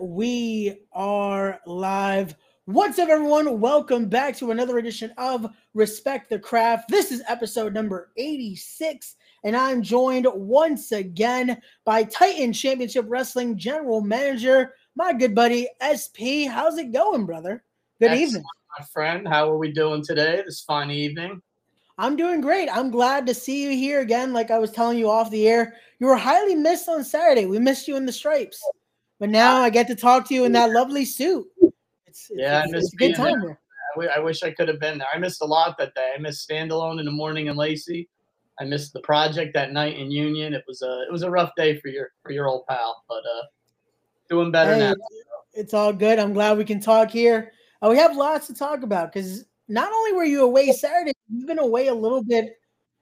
[0.00, 2.36] We are live.
[2.66, 3.60] What's up, everyone?
[3.60, 6.88] Welcome back to another edition of Respect the Craft.
[6.88, 14.00] This is episode number 86, and I'm joined once again by Titan Championship Wrestling General
[14.00, 16.46] Manager, my good buddy SP.
[16.48, 17.64] How's it going, brother?
[18.00, 18.44] Good Excellent, evening.
[18.78, 19.26] my friend.
[19.26, 20.42] How are we doing today?
[20.44, 21.42] This fine evening.
[22.00, 22.68] I'm doing great.
[22.68, 24.32] I'm glad to see you here again.
[24.32, 27.46] Like I was telling you off the air, you were highly missed on Saturday.
[27.46, 28.62] We missed you in the stripes,
[29.18, 31.46] but now I get to talk to you in that lovely suit.
[32.06, 33.30] It's, Yeah, I it's, missed it's a good there.
[33.32, 33.60] time there.
[33.96, 35.08] I I wish I could have been there.
[35.12, 36.12] I missed a lot that day.
[36.14, 38.08] I missed standalone in the morning in Lacey.
[38.60, 40.52] I missed the project that night in Union.
[40.54, 43.18] It was a it was a rough day for your for your old pal, but
[43.24, 43.42] uh,
[44.28, 44.94] doing better Hey, now.
[45.52, 46.18] it's all good.
[46.18, 47.52] I'm glad we can talk here.
[47.82, 51.46] Uh, we have lots to talk about because not only were you away Saturday, you've
[51.46, 52.58] been away a little bit.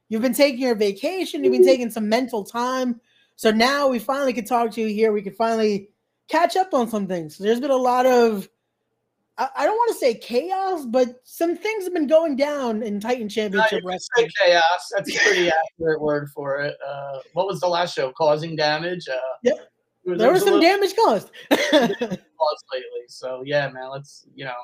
[0.08, 1.42] You've been taking your vacation.
[1.42, 3.00] You've been taking some mental time.
[3.36, 5.12] So now we finally can talk to you here.
[5.12, 5.90] We can finally
[6.28, 7.38] catch up on some things.
[7.38, 8.48] There's been a lot of,
[9.38, 13.28] I, don't want to say chaos, but some things have been going down in Titan
[13.28, 14.30] Championship say Wrestling.
[14.42, 14.90] chaos.
[14.94, 16.74] That's a pretty accurate word for it.
[16.86, 18.12] Uh, what was the last show?
[18.12, 19.06] Causing damage.
[19.08, 19.58] Uh, Yep.
[20.06, 21.30] There There was a some damage caused.
[21.50, 23.04] pause lately.
[23.08, 23.90] So yeah, man.
[23.90, 24.54] Let's you know.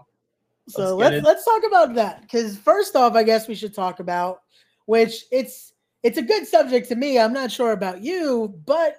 [0.68, 3.74] So Let's let's get let's talk about that because first off, I guess we should
[3.74, 4.42] talk about
[4.86, 5.72] which it's
[6.04, 7.18] it's a good subject to me.
[7.18, 8.98] I'm not sure about you, but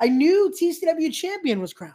[0.00, 1.94] a new TCW champion was crowned.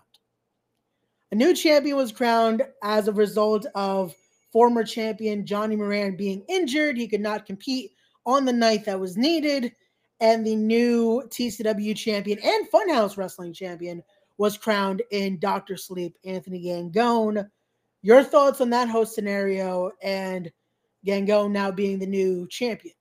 [1.32, 4.14] A new champion was crowned as a result of
[4.52, 6.98] former champion Johnny Moran being injured.
[6.98, 7.92] He could not compete
[8.26, 9.74] on the night that was needed,
[10.20, 14.04] and the new TCW champion and Funhouse Wrestling champion
[14.38, 17.50] was crowned in Doctor Sleep, Anthony Gangone.
[18.02, 20.52] Your thoughts on that whole scenario and
[21.06, 22.96] Gangone now being the new champion?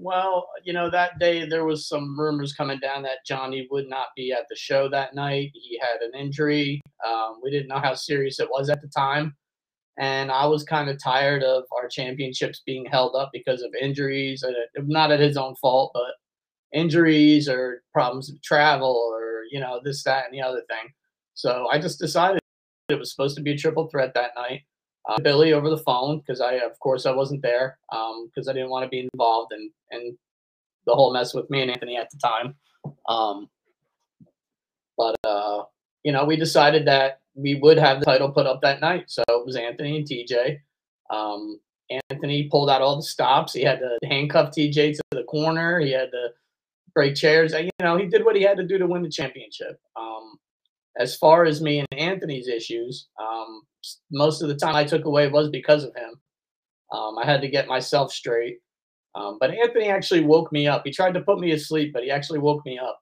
[0.00, 4.08] Well, you know, that day there was some rumors coming down that Johnny would not
[4.14, 5.50] be at the show that night.
[5.54, 6.80] He had an injury.
[7.04, 9.34] Um, we didn't know how serious it was at the time.
[9.98, 14.44] And I was kind of tired of our championships being held up because of injuries,
[14.76, 16.14] not at his own fault, but
[16.72, 20.92] injuries or problems with travel or, you know, this, that, and the other thing.
[21.34, 22.38] So I just decided
[22.88, 24.62] it was supposed to be a triple threat that night.
[25.08, 28.68] Uh, Billy over the phone because I, of course, I wasn't there because I didn't
[28.68, 30.18] want to be involved in in
[30.86, 32.54] the whole mess with me and Anthony at the time.
[33.08, 33.48] Um,
[34.98, 35.62] but uh,
[36.04, 39.04] you know, we decided that we would have the title put up that night.
[39.08, 40.58] So it was Anthony and TJ.
[41.10, 41.60] Um,
[42.10, 43.52] Anthony pulled out all the stops.
[43.54, 45.80] He had to handcuff TJ to the corner.
[45.80, 46.28] He had to
[46.94, 47.52] break chairs.
[47.52, 49.80] You know, he did what he had to do to win the championship.
[49.96, 50.38] Um,
[50.98, 53.62] as far as me and Anthony's issues, um,
[54.10, 56.20] most of the time I took away was because of him.
[56.92, 58.58] Um, I had to get myself straight.
[59.14, 60.82] Um, but Anthony actually woke me up.
[60.84, 63.00] He tried to put me asleep, but he actually woke me up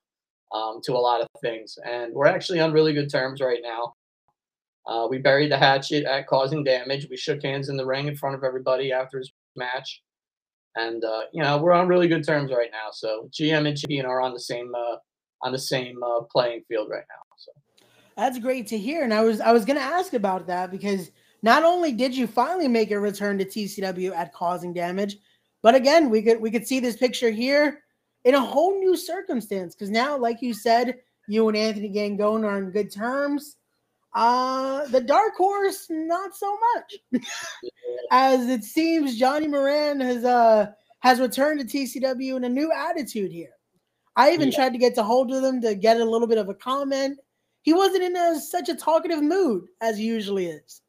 [0.54, 1.78] um, to a lot of things.
[1.84, 3.94] And we're actually on really good terms right now.
[4.86, 7.08] Uh, we buried the hatchet at causing damage.
[7.10, 10.02] We shook hands in the ring in front of everybody after his match.
[10.76, 12.90] And uh, you know we're on really good terms right now.
[12.92, 14.96] So GM and champion are on the same uh,
[15.42, 17.22] on the same uh, playing field right now.
[17.38, 17.52] So
[18.16, 19.02] That's great to hear.
[19.04, 21.10] And I was I was gonna ask about that because
[21.42, 25.18] not only did you finally make a return to TCW at causing damage,
[25.62, 27.82] but again, we could we could see this picture here
[28.24, 29.74] in a whole new circumstance.
[29.74, 30.96] Because now, like you said,
[31.28, 33.56] you and Anthony Gangone are in good terms.
[34.14, 37.22] Uh the dark horse, not so much.
[38.10, 40.68] As it seems Johnny Moran has uh
[41.00, 43.50] has returned to TCW in a new attitude here.
[44.16, 44.54] I even Yeah.
[44.56, 47.18] tried to get to hold of him to get a little bit of a comment
[47.66, 50.82] he wasn't in a, such a talkative mood as he usually is.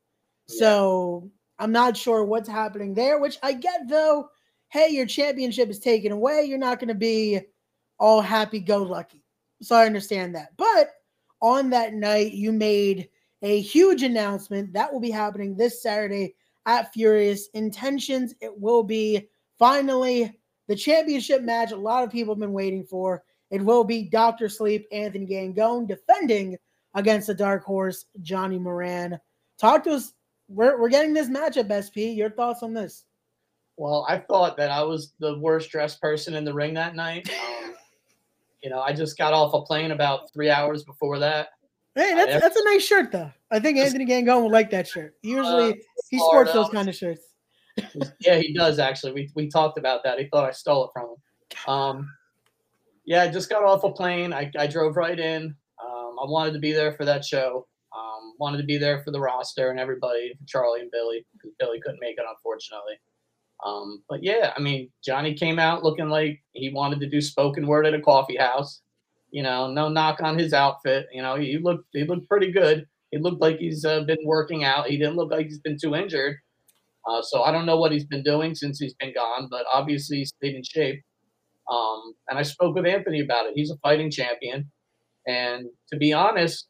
[0.47, 0.59] Yeah.
[0.59, 4.29] So I'm not sure what's happening there, which I get though.
[4.69, 6.45] Hey, your championship is taken away.
[6.45, 7.41] You're not going to be
[7.99, 9.23] all happy go lucky.
[9.63, 10.49] So I understand that.
[10.55, 10.91] But
[11.41, 13.09] on that night, you made
[13.41, 16.35] a huge announcement that will be happening this Saturday
[16.67, 18.35] at Furious Intentions.
[18.39, 19.27] It will be
[19.57, 23.23] finally the championship match a lot of people have been waiting for.
[23.49, 24.47] It will be Dr.
[24.47, 26.57] Sleep, Anthony Gangone defending
[26.93, 29.19] against the dark horse, Johnny Moran.
[29.59, 30.13] Talk to us.
[30.47, 32.15] We're, we're getting this matchup, SP.
[32.15, 33.03] Your thoughts on this?
[33.75, 37.29] Well, I thought that I was the worst dressed person in the ring that night.
[37.29, 37.73] Um,
[38.63, 41.49] you know, I just got off a plane about three hours before that.
[41.95, 43.31] Hey, that's that's a nice shirt, though.
[43.49, 45.15] I think Anthony Gangone would like that shirt.
[45.23, 45.75] Usually, Uh,
[46.09, 47.21] he sports those kind of shirts.
[48.19, 49.13] yeah, he does actually.
[49.13, 50.19] We we talked about that.
[50.19, 51.73] He thought I stole it from him.
[51.73, 52.11] Um,
[53.05, 54.33] yeah, I just got off a plane.
[54.33, 55.55] I, I drove right in.
[56.21, 57.67] I wanted to be there for that show.
[57.97, 61.79] Um, wanted to be there for the roster and everybody, Charlie and Billy, because Billy
[61.79, 62.99] couldn't make it, unfortunately.
[63.65, 67.65] Um, but yeah, I mean, Johnny came out looking like he wanted to do spoken
[67.65, 68.81] word at a coffee house.
[69.31, 71.07] You know, no knock on his outfit.
[71.11, 72.87] You know, he looked he looked pretty good.
[73.11, 74.87] He looked like he's uh, been working out.
[74.87, 76.37] He didn't look like he's been too injured.
[77.07, 80.17] Uh, so I don't know what he's been doing since he's been gone, but obviously
[80.17, 81.01] he stayed in shape.
[81.71, 83.53] Um, and I spoke with Anthony about it.
[83.55, 84.69] He's a fighting champion,
[85.27, 86.67] and to be honest,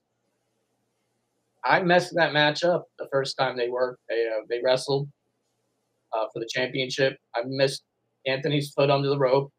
[1.64, 4.02] I messed that match up the first time they worked.
[4.10, 5.08] They uh, they wrestled
[6.14, 7.18] uh, for the championship.
[7.36, 7.84] I missed
[8.26, 9.52] Anthony's foot under the rope,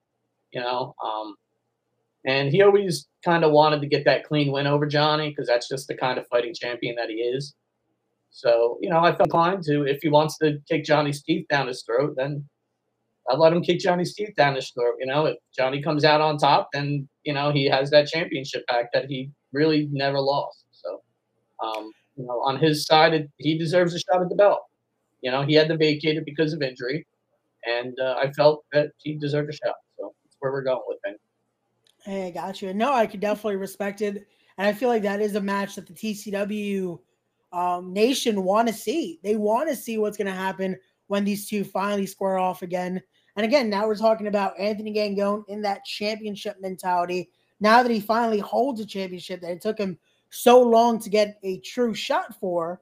[0.52, 0.94] you know.
[1.04, 1.34] Um,
[2.26, 5.68] and he always kind of wanted to get that clean win over Johnny because that's
[5.68, 7.54] just the kind of fighting champion that he is.
[8.30, 11.68] So, you know, I felt inclined to, if he wants to kick Johnny's teeth down
[11.68, 12.46] his throat, then
[13.28, 14.94] I'll let him kick Johnny's teeth down his throat.
[14.98, 18.66] You know, if Johnny comes out on top, then, you know, he has that championship
[18.66, 20.64] back that he really never lost.
[20.70, 21.02] So,
[21.62, 24.60] um, you know, on his side, it, he deserves a shot at the belt.
[25.20, 27.06] You know, he had to vacate it because of injury,
[27.66, 29.75] and uh, I felt that he deserved a shot.
[29.98, 31.16] So that's where we're going with him.
[32.04, 32.72] Hey, I got you.
[32.72, 34.26] No, I could definitely respect it,
[34.56, 36.98] and I feel like that is a match that the TCW
[37.52, 39.19] um, nation want to see.
[39.22, 40.76] They want to see what's going to happen
[41.08, 43.02] when these two finally square off again.
[43.38, 47.31] And again, now we're talking about Anthony Gangone in that championship mentality.
[47.61, 49.96] Now that he finally holds a championship that it took him
[50.29, 52.81] so long to get a true shot for,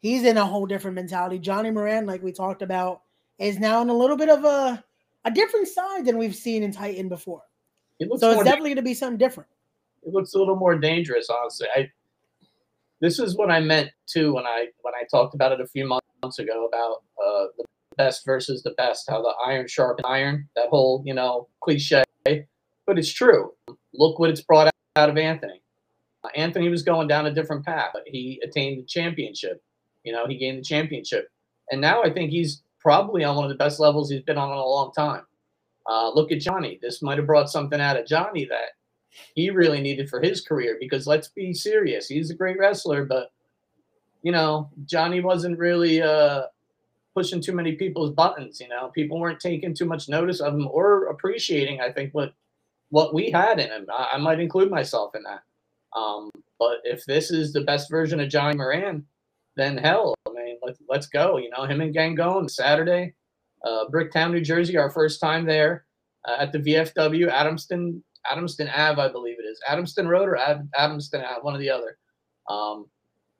[0.00, 1.38] he's in a whole different mentality.
[1.38, 3.02] Johnny Moran, like we talked about,
[3.38, 4.82] is now in a little bit of a
[5.26, 7.42] a different side than we've seen in Titan before.
[8.00, 9.48] It so it's definitely going to be something different.
[10.02, 11.68] It looks a little more dangerous, honestly.
[11.72, 11.88] I
[13.00, 15.86] this is what I meant too when I when I talked about it a few
[15.86, 17.64] months ago about uh, the
[17.96, 22.98] best versus the best, how the iron sharpens iron, that whole you know cliche, but
[22.98, 23.52] it's true.
[23.92, 25.62] Look what it's brought out of Anthony.
[26.22, 27.90] Uh, Anthony was going down a different path.
[27.92, 29.62] But he attained the championship.
[30.04, 31.28] You know, he gained the championship,
[31.70, 34.50] and now I think he's probably on one of the best levels he's been on
[34.50, 35.22] in a long time.
[35.88, 36.78] Uh, look at Johnny.
[36.82, 38.72] This might have brought something out of Johnny that
[39.34, 43.30] he really needed for his career because let's be serious, he's a great wrestler, but
[44.22, 46.44] you know, Johnny wasn't really uh,
[47.14, 48.60] pushing too many people's buttons.
[48.60, 51.80] You know, people weren't taking too much notice of him or appreciating.
[51.80, 52.34] I think what
[52.90, 53.86] what we had in him.
[53.92, 55.42] I, I might include myself in that.
[55.98, 59.04] Um, but if this is the best version of Johnny Moran,
[59.56, 61.38] then hell, I mean, let's let's go.
[61.38, 63.14] You know, him and Gangone Saturday,
[63.64, 65.86] uh, Bricktown, New Jersey, our first time there
[66.26, 70.68] uh, at the VFW Adamston Adamston Ave, I believe it is Adamston Road or Ad,
[70.78, 71.98] Adamston Ave, one or the other.
[72.48, 72.86] Um,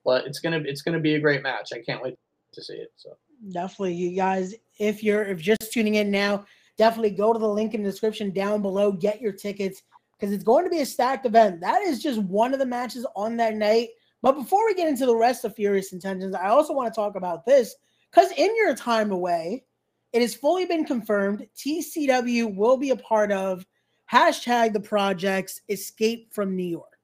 [0.03, 1.71] but it's gonna it's gonna be a great match.
[1.73, 2.15] I can't wait
[2.53, 2.91] to see it.
[2.95, 3.17] So
[3.51, 6.45] definitely, you guys, if you're if just tuning in now,
[6.77, 9.83] definitely go to the link in the description down below, get your tickets
[10.17, 11.61] because it's going to be a stacked event.
[11.61, 13.89] That is just one of the matches on that night.
[14.21, 17.15] But before we get into the rest of Furious Intentions, I also want to talk
[17.15, 17.75] about this
[18.09, 19.65] because in your time away,
[20.13, 23.65] it has fully been confirmed TCW will be a part of
[24.11, 26.97] hashtag the project's escape from New York.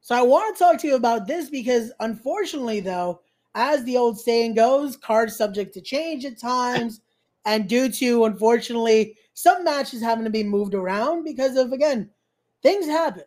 [0.00, 3.20] So I want to talk to you about this because unfortunately, though,
[3.54, 7.00] as the old saying goes, cards subject to change at times.
[7.44, 12.10] And due to, unfortunately, some matches having to be moved around because of, again,
[12.62, 13.24] things happen.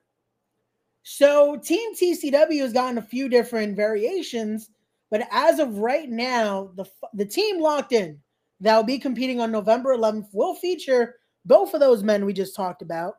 [1.04, 4.70] So Team TCW has gotten a few different variations,
[5.12, 8.20] but as of right now, the, the team locked in
[8.62, 11.16] that will be competing on November 11th will feature
[11.46, 13.16] both of those men we just talked about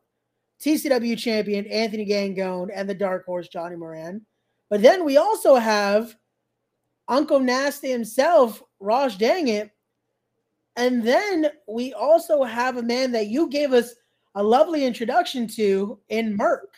[0.61, 4.25] TCW champion Anthony Gangone and the Dark Horse Johnny Moran.
[4.69, 6.17] But then we also have
[7.09, 9.71] Uncle Nasty himself, Raj Dang It.
[10.77, 13.95] And then we also have a man that you gave us
[14.35, 16.69] a lovely introduction to in Merc,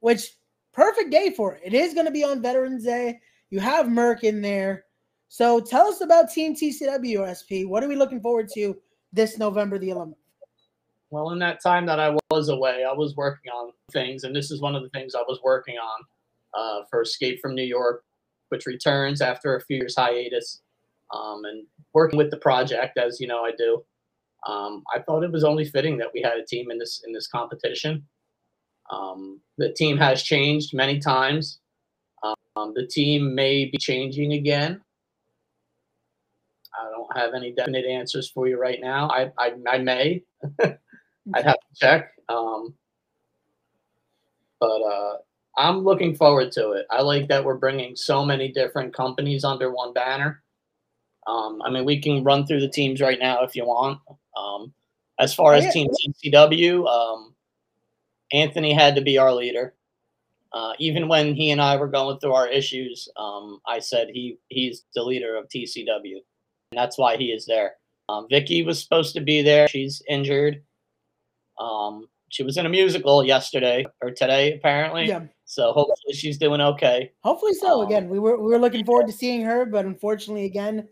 [0.00, 0.36] which
[0.72, 1.62] perfect day for it.
[1.64, 3.18] It is going to be on Veterans Day.
[3.48, 4.84] You have Merc in there.
[5.28, 7.64] So tell us about Team TCW SP.
[7.64, 8.76] What are we looking forward to
[9.12, 10.14] this November the 11th?
[11.10, 14.50] Well, in that time that I was away, I was working on things, and this
[14.50, 16.04] is one of the things I was working on
[16.54, 18.04] uh, for Escape from New York,
[18.50, 20.62] which returns after a few years hiatus,
[21.14, 23.84] um, and working with the project as you know I do.
[24.46, 27.12] Um, I thought it was only fitting that we had a team in this in
[27.12, 28.06] this competition.
[28.90, 31.60] Um, the team has changed many times.
[32.56, 34.80] Um, the team may be changing again.
[36.78, 39.08] I don't have any definite answers for you right now.
[39.08, 40.22] I I, I may.
[40.62, 42.12] I'd have to check.
[42.28, 42.74] Um,
[44.58, 45.16] but uh,
[45.56, 46.86] I'm looking forward to it.
[46.90, 50.42] I like that we're bringing so many different companies under one banner.
[51.26, 54.00] Um, I mean, we can run through the teams right now if you want.
[54.36, 54.72] Um,
[55.18, 55.88] as far as Team
[56.24, 57.34] TCW, um,
[58.32, 59.74] Anthony had to be our leader.
[60.52, 64.38] Uh, even when he and I were going through our issues, um, I said he
[64.48, 66.22] he's the leader of TCW, and
[66.72, 67.74] that's why he is there.
[68.08, 70.62] Um, Vicky was supposed to be there; she's injured.
[71.60, 75.06] Um, she was in a musical yesterday or today, apparently.
[75.06, 75.26] Yeah.
[75.50, 77.10] So hopefully she's doing okay.
[77.24, 77.80] Hopefully so.
[77.80, 80.86] Um, Again, we were we were looking forward to seeing her, but unfortunately, again,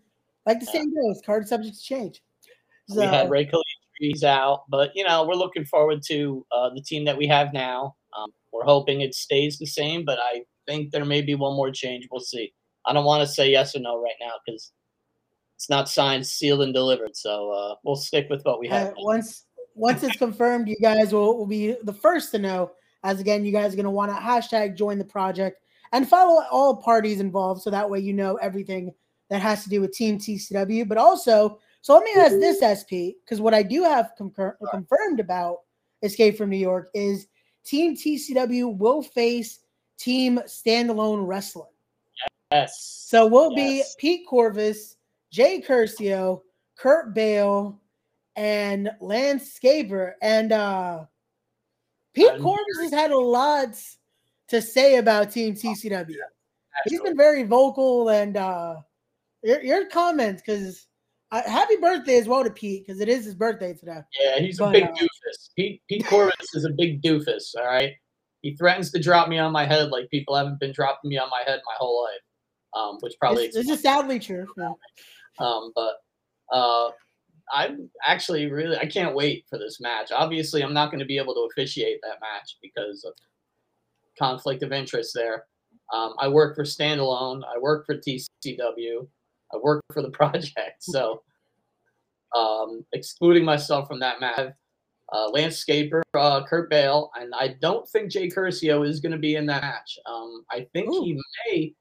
[0.46, 2.20] like the saying goes, card subjects change.
[2.88, 6.82] we had So, Ray Calitri out, but you know we're looking forward to uh, the
[6.82, 7.94] team that we have now.
[8.18, 11.70] Um, we're hoping it stays the same, but I think there may be one more
[11.70, 12.08] change.
[12.10, 12.52] We'll see.
[12.84, 14.72] I don't want to say yes or no right now because
[15.54, 17.14] it's not signed, sealed, and delivered.
[17.14, 18.94] So uh, we'll stick with what we uh, have.
[18.96, 19.44] once
[19.76, 22.72] once it's confirmed, you guys will, will be the first to know.
[23.04, 25.60] As again, you guys are going to want to hashtag join the project
[25.92, 28.92] and follow all parties involved, so that way you know everything
[29.30, 30.88] that has to do with Team TCW.
[30.88, 35.20] But also, so let me ask this, SP, because what I do have concur- confirmed
[35.20, 35.58] about
[36.02, 37.26] Escape from New York is
[37.64, 39.60] Team TCW will face
[39.98, 41.66] Team Standalone Wrestling.
[42.50, 43.04] yes.
[43.06, 44.96] So we'll be Pete Corvus,
[45.30, 46.42] Jay Curcio,
[46.76, 47.80] Kurt Bale,
[48.36, 50.12] and Landscaper.
[50.22, 51.04] And uh
[52.18, 53.74] Pete Corvus has had a lot
[54.48, 56.14] to say about Team TCW.
[56.86, 58.76] He's been very vocal and uh
[59.42, 60.86] your, your comments because
[61.30, 64.00] uh, happy birthday as well to Pete because it is his birthday today.
[64.18, 65.50] Yeah, he's a big uh, doofus.
[65.56, 67.54] Pete, Pete Corvus is a big doofus.
[67.56, 67.92] All right,
[68.42, 71.28] he threatens to drop me on my head like people haven't been dropping me on
[71.30, 72.20] my head my whole life.
[72.76, 74.46] Um, which probably This, this is sadly true.
[74.56, 74.72] Yeah.
[75.38, 75.94] Um, but
[76.52, 76.90] uh,
[77.54, 80.10] I'm actually really I can't wait for this match.
[80.12, 83.12] Obviously, I'm not going to be able to officiate that match because of
[84.18, 85.44] conflict of interest there.
[85.92, 87.42] Um, I work for Standalone.
[87.44, 89.06] I work for TCW.
[89.52, 90.82] I work for the project.
[90.82, 91.22] So,
[92.36, 94.52] um, excluding myself from that match,
[95.12, 99.36] uh, landscaper uh, Kurt Bale, and I don't think Jay Curcio is going to be
[99.36, 99.98] in that match.
[100.04, 101.74] Um, I think he may,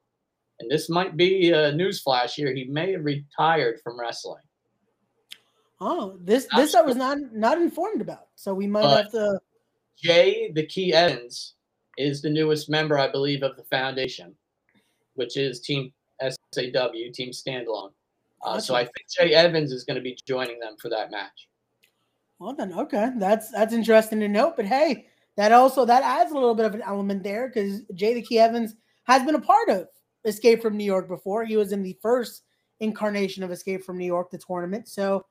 [0.60, 2.54] and this might be a newsflash here.
[2.54, 4.44] He may have retired from wrestling.
[5.80, 8.28] Oh, this this I was not not informed about.
[8.36, 9.40] So we might have to
[10.02, 11.56] Jay the Key Evans
[11.98, 14.36] is the newest member, I believe, of the foundation,
[15.16, 15.92] which is Team
[16.22, 17.92] SAW, Team Standalone.
[18.44, 21.48] Uh, so I think Jay Evans is going to be joining them for that match.
[22.40, 24.56] Well then, okay, that's that's interesting to note.
[24.56, 25.08] But hey,
[25.38, 28.40] that also that adds a little bit of an element there because Jay the Key
[28.40, 29.88] Evans has been a part of
[30.26, 31.46] Escape from New York before.
[31.46, 32.44] He was in the first
[32.80, 34.88] incarnation of Escape from New York, the tournament.
[34.88, 35.26] So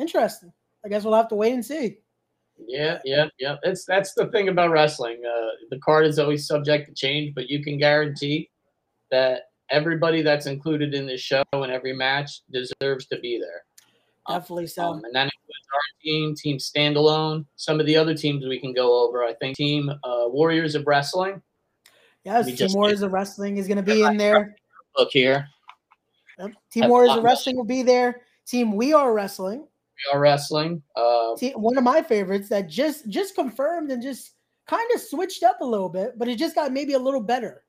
[0.00, 0.52] interesting.
[0.84, 1.98] I guess we'll have to wait and see.
[2.66, 3.56] Yeah, yeah, yeah.
[3.62, 5.22] It's that's the thing about wrestling.
[5.24, 8.50] Uh, the card is always subject to change, but you can guarantee
[9.10, 13.62] that everybody that's included in this show and every match deserves to be there.
[14.28, 14.84] Definitely so.
[14.84, 18.72] Um, and that includes our team, Team Standalone, some of the other teams we can
[18.74, 19.24] go over.
[19.24, 21.40] I think Team uh, Warriors of Wrestling.
[22.24, 24.54] yes, we Team Warriors of Wrestling is going to be in there.
[24.98, 25.46] Look here,
[26.38, 26.52] Yep.
[26.72, 28.22] Team Warriors of Wrestling will be there.
[28.46, 29.66] Team We Are Wrestling.
[30.12, 30.82] Are wrestling.
[30.96, 34.32] Uh, See, one of my favorites that just just confirmed and just
[34.66, 37.64] kind of switched up a little bit, but it just got maybe a little better,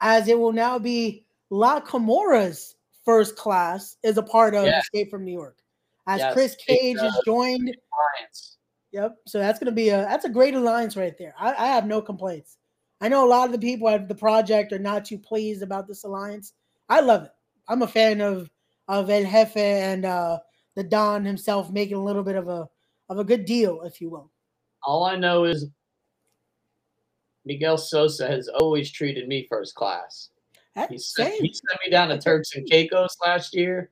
[0.00, 4.80] as it will now be La Kimura's first class is a part of Yeah.
[4.80, 5.58] Escape from New York,
[6.06, 7.68] as Yes, Chris Cage uh, has joined.
[7.68, 8.56] Alliance.
[8.92, 11.34] Yep, so that's gonna be a that's a great alliance right there.
[11.38, 12.58] I, I have no complaints.
[13.00, 15.88] I know a lot of the people at the project are not too pleased about
[15.88, 16.52] this alliance.
[16.88, 17.32] I love it.
[17.68, 18.50] I'm a fan of
[18.86, 20.38] of El Jefe and uh,
[20.74, 22.68] the Don himself making a little bit of a
[23.08, 24.30] of a good deal, if you will.
[24.82, 25.66] All I know is
[27.44, 30.30] Miguel Sosa has always treated me first class.
[30.90, 33.90] He sent, he sent me down to Turks and Caicos last year.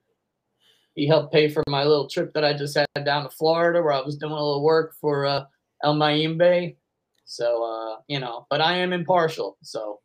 [0.95, 3.93] He helped pay for my little trip that I just had down to Florida, where
[3.93, 5.45] I was doing a little work for uh,
[5.85, 6.77] El Mayimbe.
[7.25, 9.57] So uh, you know, but I am impartial.
[9.63, 10.01] So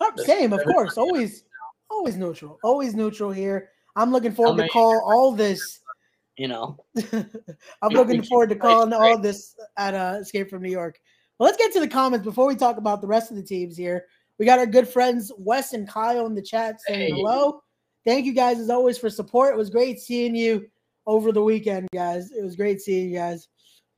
[0.00, 0.98] Oh, same, of course.
[0.98, 1.44] Always,
[1.88, 2.58] always neutral.
[2.64, 3.70] Always neutral here.
[3.96, 5.80] I'm looking forward to many- call all this.
[6.36, 10.98] You know, I'm looking forward to calling all this at uh, Escape from New York.
[11.38, 13.76] Well, let's get to the comments before we talk about the rest of the teams
[13.76, 14.06] here.
[14.38, 17.20] We got our good friends Wes and Kyle in the chat saying Hey.
[17.20, 17.62] hello.
[18.04, 19.54] Thank you guys as always for support.
[19.54, 20.66] It was great seeing you
[21.06, 22.32] over the weekend, guys.
[22.32, 23.48] It was great seeing you guys.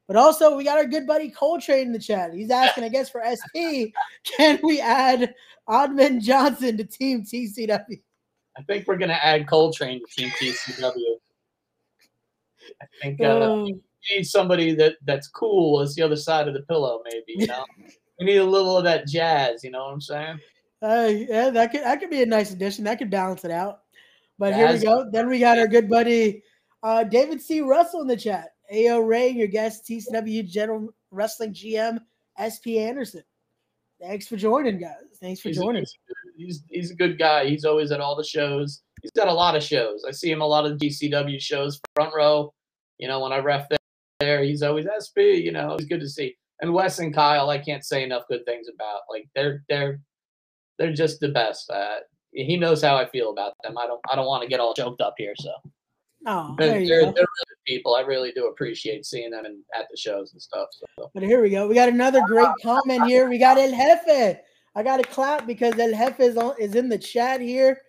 [0.06, 2.32] But also, we got our good buddy Coltrane in the chat.
[2.32, 3.90] He's asking, I guess, for SP,
[4.36, 5.34] can we add
[5.68, 8.00] Oddman Johnson to Team TCW?
[8.56, 11.16] I think we're gonna add Coltrane to Team TCW.
[12.82, 13.80] I think uh, Um, we
[14.16, 17.02] need somebody that that's cool as the other side of the pillow.
[17.04, 17.64] Maybe you know,
[18.20, 19.64] we need a little of that jazz.
[19.64, 20.38] You know what I'm saying?
[20.82, 22.84] Uh, yeah, that could that could be a nice addition.
[22.84, 23.80] That could balance it out.
[24.38, 25.08] But here we go.
[25.10, 26.42] Then we got our good buddy
[26.82, 27.60] uh, David C.
[27.62, 28.50] Russell in the chat.
[28.72, 31.98] AO Ray, your guest, TCW General Wrestling GM,
[32.38, 33.22] SP Andersen.
[34.00, 35.18] Thanks for joining, guys.
[35.20, 35.82] Thanks for He's joining.
[35.82, 37.46] he's, a- he's, he's a good guy.
[37.48, 38.82] He's always at all the shows.
[39.02, 40.04] He's done a lot of shows.
[40.06, 42.52] I see him a lot of GCW shows, front row.
[42.98, 43.68] You know, when I ref
[44.20, 45.42] there, he's always SP.
[45.44, 46.36] You know, it's good to see.
[46.60, 49.00] and Wes and Kyle, I can't say enough good things about.
[49.10, 50.00] Like they're they're
[50.78, 51.70] they're just the best.
[51.70, 51.96] Uh,
[52.32, 53.78] he knows how I feel about them.
[53.78, 55.34] I don't I don't want to get all choked up here.
[55.38, 55.52] So
[56.28, 57.12] Oh, they're, you they're, go.
[57.12, 57.94] they're really people.
[57.94, 60.68] I really do appreciate seeing them in, at the shows and stuff.
[60.72, 61.68] So But here we go.
[61.68, 63.28] We got another great comment here.
[63.28, 64.38] We got El Jefe.
[64.74, 67.82] I got to clap because El Jefe is, on, is in the chat here.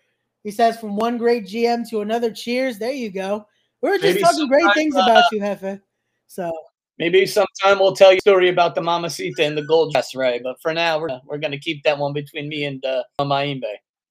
[0.44, 2.78] He says, from one great GM to another, cheers.
[2.78, 3.48] There you go.
[3.82, 5.80] We were just Maybe talking great things uh, about you, Jefe.
[6.28, 6.52] So,
[6.98, 10.40] maybe sometime we'll tell you a story about the Mamacita and the gold dress, Ray.
[10.44, 13.64] But for now, we're we're gonna keep that one between me and uh, Mayimbe.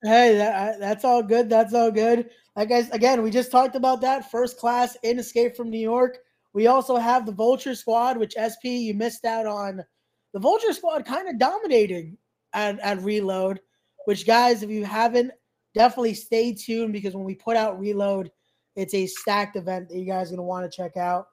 [0.02, 1.50] hey, that, that's all good.
[1.50, 2.30] That's all good.
[2.54, 6.18] Like guys, again, we just talked about that first class in Escape from New York.
[6.54, 9.84] We also have the Vulture Squad, which SP you missed out on.
[10.32, 12.16] The Vulture Squad kind of dominating
[12.54, 13.60] at, at Reload.
[14.06, 15.32] Which guys, if you haven't,
[15.74, 18.30] definitely stay tuned because when we put out Reload,
[18.76, 21.28] it's a stacked event that you guys are gonna want to check out.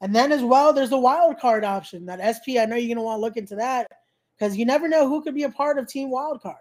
[0.00, 2.58] And then as well, there's the wild card option that SP.
[2.58, 3.88] I know you're gonna want to look into that
[4.36, 6.56] because you never know who could be a part of Team Wildcard.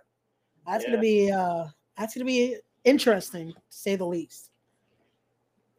[0.66, 0.92] That's Yeah.
[0.92, 1.66] gonna be uh
[1.98, 4.52] that's gonna be interesting to say the least.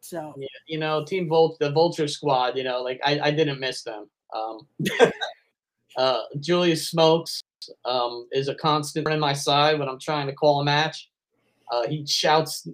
[0.01, 2.57] So Yeah, you know, Team Volt, the Vulture Squad.
[2.57, 4.09] You know, like I, I didn't miss them.
[4.33, 4.67] Um,
[5.97, 7.41] uh, Julius Smokes
[7.85, 11.09] um, is a constant in my side when I'm trying to call a match.
[11.71, 12.67] Uh, he shouts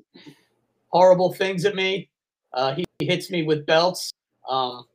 [0.96, 2.10] horrible things at me.
[2.54, 4.14] Uh, he, he hits me with belts.
[4.50, 4.86] Um,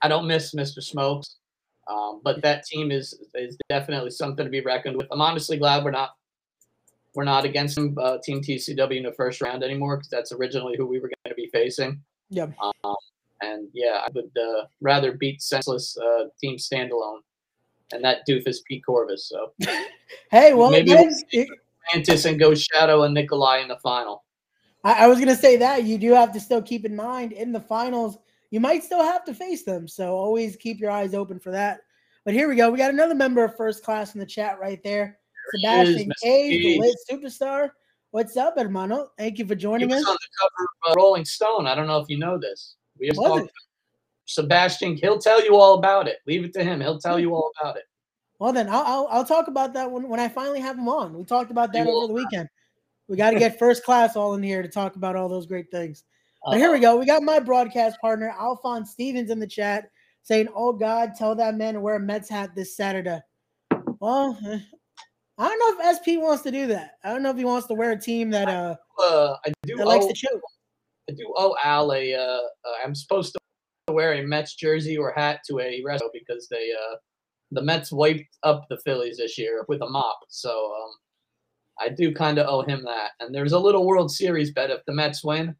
[0.00, 0.80] I don't miss Mr.
[0.80, 1.38] Smokes,
[1.88, 5.08] um, but that team is is definitely something to be reckoned with.
[5.10, 6.10] I'm honestly glad we're not
[7.16, 10.76] we're not against him, uh, Team TCW in the first round anymore because that's originally
[10.76, 12.00] who we were going to be facing.
[12.30, 12.46] yeah.
[12.62, 12.94] Um,
[13.42, 17.22] and yeah, I would uh, rather beat senseless uh, Team Standalone
[17.92, 19.28] and that doofus Pete Corvus.
[19.28, 19.52] So
[20.30, 21.46] Hey, well Maybe we'll.
[21.92, 24.22] Mantis and Ghost Shadow and Nikolai in the final.
[24.84, 27.52] I, I was gonna say that you do have to still keep in mind in
[27.52, 28.18] the finals,
[28.50, 29.88] you might still have to face them.
[29.88, 31.80] So always keep your eyes open for that.
[32.24, 32.70] But here we go.
[32.70, 35.18] We got another member of first class in the chat right there.
[35.62, 36.12] There Sebastian.
[36.22, 37.70] K, the lit superstar.
[38.10, 39.10] What's up, hermano?
[39.18, 40.04] Thank you for joining us.
[40.06, 41.66] on the cover of uh, Rolling Stone.
[41.66, 42.76] I don't know if you know this.
[42.98, 43.52] We just Was talked.
[44.24, 46.18] Sebastian, he'll tell you all about it.
[46.26, 46.80] Leave it to him.
[46.80, 47.84] He'll tell you all about it.
[48.38, 51.14] Well, then I'll, I'll I'll talk about that when, when I finally have him on.
[51.14, 52.48] We talked about that You over the weekend.
[53.08, 55.70] We got to get first class all in here to talk about all those great
[55.70, 56.04] things.
[56.44, 56.96] But here we Uh, go.
[56.98, 59.90] We got my broadcast partner, Alphonse Stevens, in the chat
[60.22, 63.20] saying, Oh God, tell that man to wear a Mets hat this Saturday.
[64.00, 64.38] Well,
[65.38, 66.92] I don't know if SP wants to do that.
[67.02, 69.76] I don't know if he wants to wear a team that uh uh, I do
[69.76, 70.40] that likes owe, to choke.
[71.08, 72.14] I do owe Al a.
[72.14, 72.40] Uh, uh,
[72.84, 73.36] I'm supposed
[73.88, 76.96] to wear a Mets jersey or hat to a resto because they uh,
[77.52, 80.18] the Mets wiped up the Phillies this year with a mop.
[80.28, 80.90] So um,
[81.80, 83.12] I do kind of owe him that.
[83.20, 85.54] And there's a little World Series bet if the Mets win.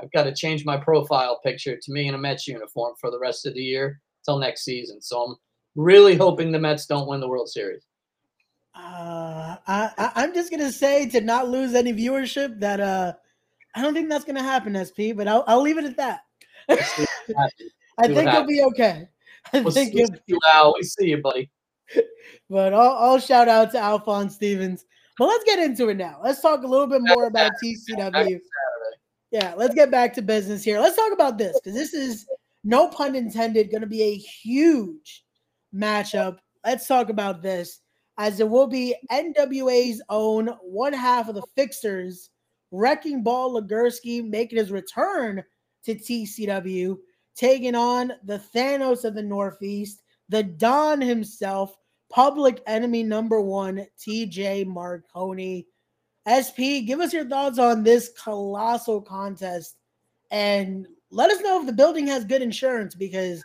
[0.00, 3.18] I've got to change my profile picture to me in a Mets uniform for the
[3.18, 5.00] rest of the year till next season.
[5.02, 5.36] So I'm
[5.76, 7.82] really hoping the Mets don't win the World Series.
[8.74, 13.12] Uh, I, I I'm just gonna say to not lose any viewership that uh
[13.74, 15.10] I don't think that's gonna happen, SP.
[15.14, 16.20] But I'll I'll leave it at that.
[16.68, 19.08] I think you'll be okay.
[19.52, 20.74] I We'll think see you'll you, Al.
[20.74, 21.50] We see you, buddy.
[22.48, 24.84] But I'll, I'll shout out to Alphonse Stevens.
[25.20, 26.18] But let's get into it now.
[26.24, 28.40] Let's talk a little bit more about TCW.
[29.30, 30.80] Yeah, let's get back to business here.
[30.80, 32.24] Let's talk about this because this is,
[32.64, 35.22] no pun intended, going to be a huge
[35.74, 36.38] matchup.
[36.64, 37.80] Let's talk about this
[38.16, 42.30] as it will be NWA's own one half of the Fixers,
[42.70, 45.44] Wrecking Ball Legursky, making his return
[45.84, 46.96] to TCW,
[47.36, 51.76] taking on the Thanos of the Northeast, the Don himself,
[52.10, 55.66] public enemy number one, TJ Marconi.
[56.28, 59.76] SP, give us your thoughts on this colossal contest
[60.30, 63.42] and let us know if the building has good insurance because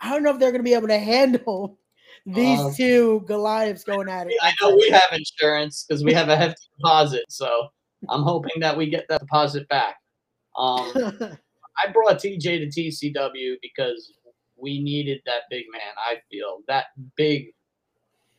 [0.00, 1.78] I don't know if they're going to be able to handle
[2.26, 4.34] these Um, two Goliaths going at it.
[4.42, 7.24] I know we have insurance because we have a hefty deposit.
[7.28, 7.68] So
[8.08, 9.96] I'm hoping that we get that deposit back.
[10.58, 10.92] Um,
[11.84, 14.12] I brought TJ to TCW because
[14.56, 15.92] we needed that big man.
[15.96, 17.52] I feel that big,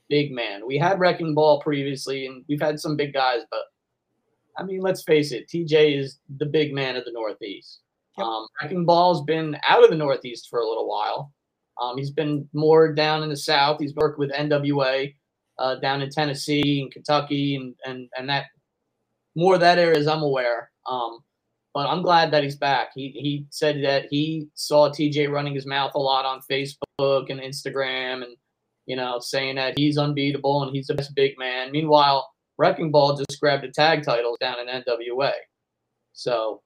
[0.09, 0.65] big man.
[0.65, 3.61] We had Wrecking Ball previously, and we've had some big guys, but
[4.57, 7.81] I mean, let's face it, TJ is the big man of the Northeast.
[8.17, 8.25] Yep.
[8.25, 11.31] Um, Wrecking Ball's been out of the Northeast for a little while.
[11.79, 13.79] Um, he's been more down in the South.
[13.79, 15.13] He's worked with NWA
[15.59, 18.45] uh, down in Tennessee and Kentucky and and and that
[19.35, 20.71] more of that area as I'm aware.
[20.89, 21.19] Um,
[21.73, 22.89] but I'm glad that he's back.
[22.95, 27.39] He he said that he saw TJ running his mouth a lot on Facebook and
[27.39, 28.35] Instagram, and
[28.87, 31.71] you know saying that he's unbeatable and he's the best big man.
[31.71, 35.33] Meanwhile, Wrecking Ball just grabbed a tag title down in NWA,
[36.13, 36.61] so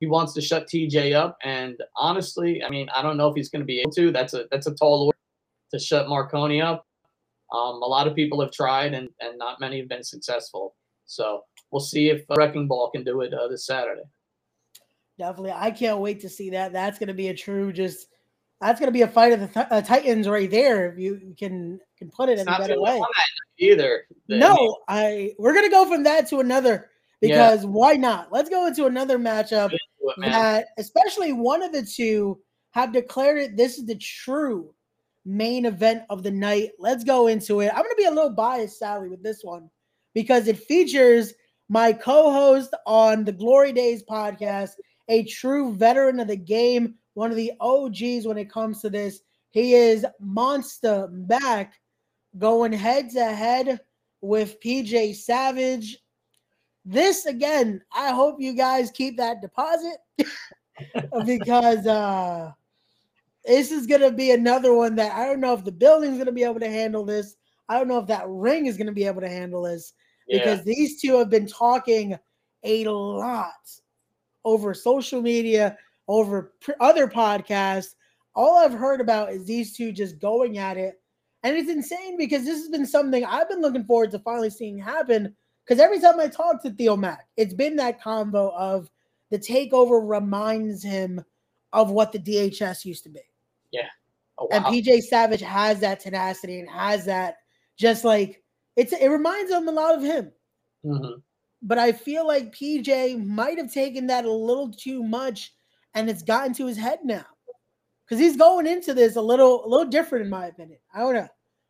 [0.00, 1.36] he wants to shut TJ up.
[1.42, 4.12] And honestly, I mean, I don't know if he's going to be able to.
[4.12, 5.18] That's a that's a tall order.
[5.72, 6.84] to shut Marconi up.
[7.52, 10.76] Um, a lot of people have tried, and and not many have been successful.
[11.06, 14.02] So we'll see if Wrecking Ball can do it uh, this Saturday.
[15.18, 16.72] Definitely, I can't wait to see that.
[16.72, 18.08] That's going to be a true just.
[18.60, 20.92] That's going to be a fight of the th- uh, Titans right there.
[20.92, 23.00] If you can can put it It's in a better way.
[23.58, 24.04] either.
[24.28, 26.90] The- No, I we're gonna go from that to another
[27.20, 27.28] Yeah.
[27.52, 28.32] because why not?
[28.32, 29.70] Let's go into another matchup
[30.16, 30.30] man.
[30.32, 32.40] that especially one of the two
[32.70, 34.72] have declared it this is the true
[35.24, 36.70] main event of the night.
[36.78, 37.68] Let's go into it.
[37.70, 39.68] I'm gonna be a little biased, Sally, with this one
[40.14, 41.34] because it features
[41.68, 44.70] my co-host on the Glory Days podcast,
[45.08, 49.22] a true veteran of the game, one of the OGs when it comes to this.
[49.50, 51.74] He is Monster back
[52.38, 53.80] going head to head
[54.20, 55.98] with PJ Savage.
[56.84, 59.96] This again, I hope you guys keep that deposit
[61.26, 62.52] because uh
[63.44, 66.44] this is gonna be another one that I don't know if the building's gonna be
[66.44, 67.34] able to handle this.
[67.68, 69.92] I don't know if that ring is gonna be able to handle this
[70.28, 70.38] Yeah.
[70.38, 72.16] because these two have been talking
[72.62, 73.68] a lot
[74.44, 75.76] over social media,
[76.08, 77.94] over pr- other podcasts.
[78.34, 81.00] All I've heard about is these two just going at it.
[81.42, 84.78] And it's insane because this has been something I've been looking forward to finally seeing
[84.78, 85.34] happen.
[85.64, 88.90] Because every time I talk to Theo Mack, it's been that combo of
[89.30, 91.22] the takeover reminds him
[91.72, 93.20] of what the DHS used to be.
[94.38, 94.64] Oh, And.
[94.64, 97.36] PJ Savage has that tenacity and has that
[97.76, 98.42] just like
[98.76, 100.32] it's it reminds him a lot of him.
[100.84, 101.22] Mhm.
[101.60, 105.54] But I feel like PJ might have taken that a little too much
[105.94, 107.24] and it's gotten to his head now.
[108.04, 110.78] Because he's going into this a little a little different in my opinion.
[110.94, 111.28] I don't know.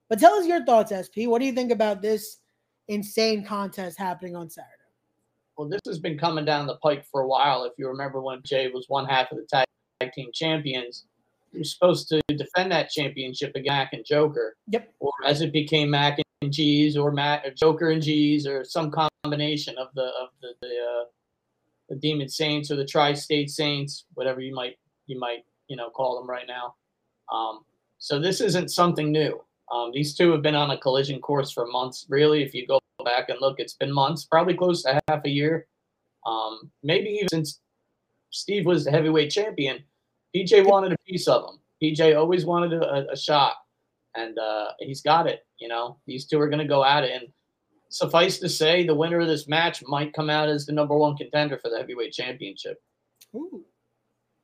[0.08, 1.26] But tell us your thoughts, SP.
[1.26, 2.38] What do you think about this
[2.88, 4.72] insane contest happening on Saturday?
[5.56, 7.64] Well, this has been coming down the pike for a while.
[7.64, 11.04] If you remember when Jay was one half of the tag team champions,
[11.52, 14.56] he was supposed to defend that championship against Mac and Joker.
[14.68, 14.94] Yep.
[15.00, 18.92] Or as it became Mac and G's, or Mac or Joker and G's, or some
[19.24, 21.04] combination of the of the the, uh,
[21.88, 26.18] the Demon Saints or the Tri-State Saints, whatever you might you might you know call
[26.18, 26.74] them right now.
[27.32, 27.60] Um,
[27.98, 29.40] so this isn't something new.
[29.72, 32.06] Um, these two have been on a collision course for months.
[32.08, 35.28] Really, if you go back and look, it's been months, probably close to half a
[35.28, 35.66] year.
[36.26, 37.60] Um, maybe even since
[38.30, 39.82] Steve was the heavyweight champion,
[40.34, 41.60] PJ wanted a piece of him.
[41.82, 43.54] PJ always wanted a, a shot,
[44.16, 45.46] and uh, he's got it.
[45.58, 47.28] You know, these two are going to go at it, and
[47.88, 51.16] suffice to say, the winner of this match might come out as the number one
[51.16, 52.80] contender for the heavyweight championship.
[53.34, 53.64] Ooh.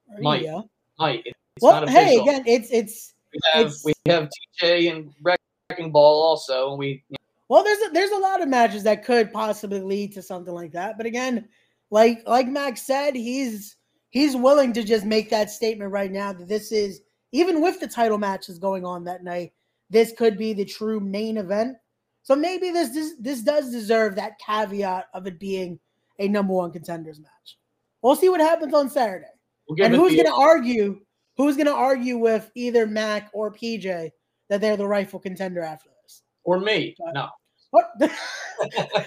[0.09, 0.42] There you Might.
[0.42, 0.68] go.
[0.98, 1.22] Might.
[1.26, 4.28] It's Well, hey, again, it's it's we have it's- we have
[4.61, 7.02] TJ and Wrecking Ball also, and we
[7.48, 10.72] Well, there's a, there's a lot of matches that could possibly lead to something like
[10.72, 10.96] that.
[10.96, 11.48] But again,
[11.90, 13.76] like like Max said, he's
[14.11, 17.00] he's willing to just make that statement right now that this is
[17.33, 19.52] even with the title matches going on that night,
[19.90, 21.76] this could be the true main event.
[22.24, 25.78] So maybe this this this does deserve that caveat of it being
[26.18, 27.58] a number one contenders match.
[28.02, 29.26] We'll see what happens on Saturday.
[29.68, 31.00] we'll And who's the- going to argue?
[31.37, 34.10] Who's going to argue with either Mac or PJ
[34.48, 36.22] that they're the rightful contender after this?
[36.44, 36.96] or me?
[37.12, 37.28] No.
[37.70, 37.90] What?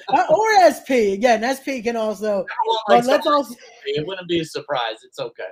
[0.10, 1.39] Uh, or SP again.
[1.47, 2.45] SP can also.
[2.89, 3.56] Like let's also.
[3.86, 4.97] it wouldn't be a surprise.
[5.06, 5.47] It's okay.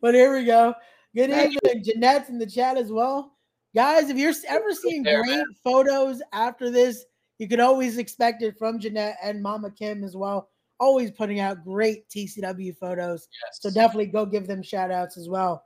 [0.00, 0.74] But here we go.
[1.14, 3.36] Good Thank evening, Jeanette's in the chat as well,
[3.74, 4.10] guys.
[4.10, 7.04] If you're ever seeing there, great photos after this,
[7.38, 10.48] you can always expect it from Jeanette and Mama Kim as well.
[10.80, 13.28] Always putting out great TCW photos.
[13.44, 13.58] Yes.
[13.60, 15.64] So definitely go give them shout outs as well.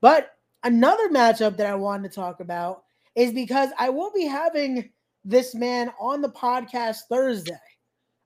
[0.00, 2.84] But another matchup that I wanted to talk about
[3.14, 4.90] is because I will be having
[5.24, 7.58] this man on the podcast Thursday.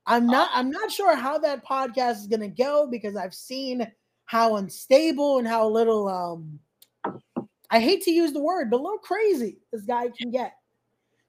[0.06, 3.86] I'm not I'm not sure how that podcast is gonna go because I've seen
[4.24, 6.60] how unstable and how little um
[7.70, 10.52] I hate to use the word, but a little crazy this guy can get.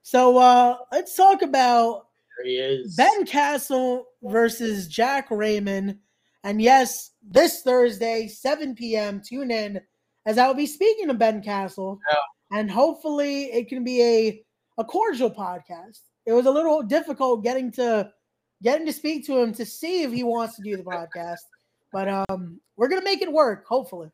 [0.02, 2.06] So uh let's talk about
[2.44, 2.94] he is.
[2.94, 5.98] Ben Castle versus Jack Raymond.
[6.44, 9.80] And yes, this Thursday, 7 p.m., tune in
[10.26, 11.98] as I will be speaking to Ben Castle.
[12.52, 14.44] And hopefully it can be a,
[14.78, 16.00] a cordial podcast.
[16.26, 18.10] It was a little difficult getting to
[18.62, 21.38] getting to speak to him to see if he wants to do the podcast.
[21.92, 24.10] But um we're gonna make it work, hopefully.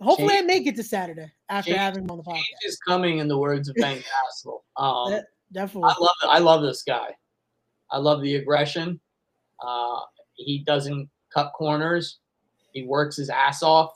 [0.00, 2.34] Hopefully I make it to Saturday after change- having him on the podcast.
[2.34, 4.64] Change is coming, in the words of Ben Castle.
[4.76, 5.20] Um,
[5.52, 5.90] Definitely.
[5.90, 6.26] I love it.
[6.26, 7.16] I love this guy.
[7.90, 9.00] I love the aggression.
[9.64, 10.00] Uh,
[10.34, 12.18] he doesn't cut corners.
[12.72, 13.92] He works his ass off,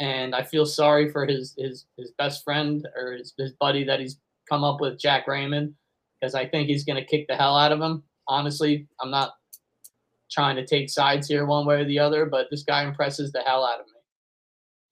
[0.00, 4.00] and I feel sorry for his his his best friend or his, his buddy that
[4.00, 5.74] he's come up with, Jack Raymond,
[6.18, 8.02] because I think he's going to kick the hell out of him.
[8.28, 9.34] Honestly, I'm not
[10.30, 13.42] trying to take sides here one way or the other, but this guy impresses the
[13.42, 13.91] hell out of me.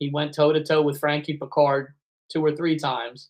[0.00, 1.94] He went toe to toe with Frankie Picard
[2.32, 3.28] two or three times.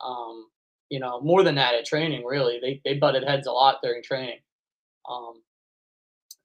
[0.00, 0.46] Um,
[0.88, 2.58] you know, more than that at training, really.
[2.60, 4.40] They they butted heads a lot during training.
[5.08, 5.42] Um,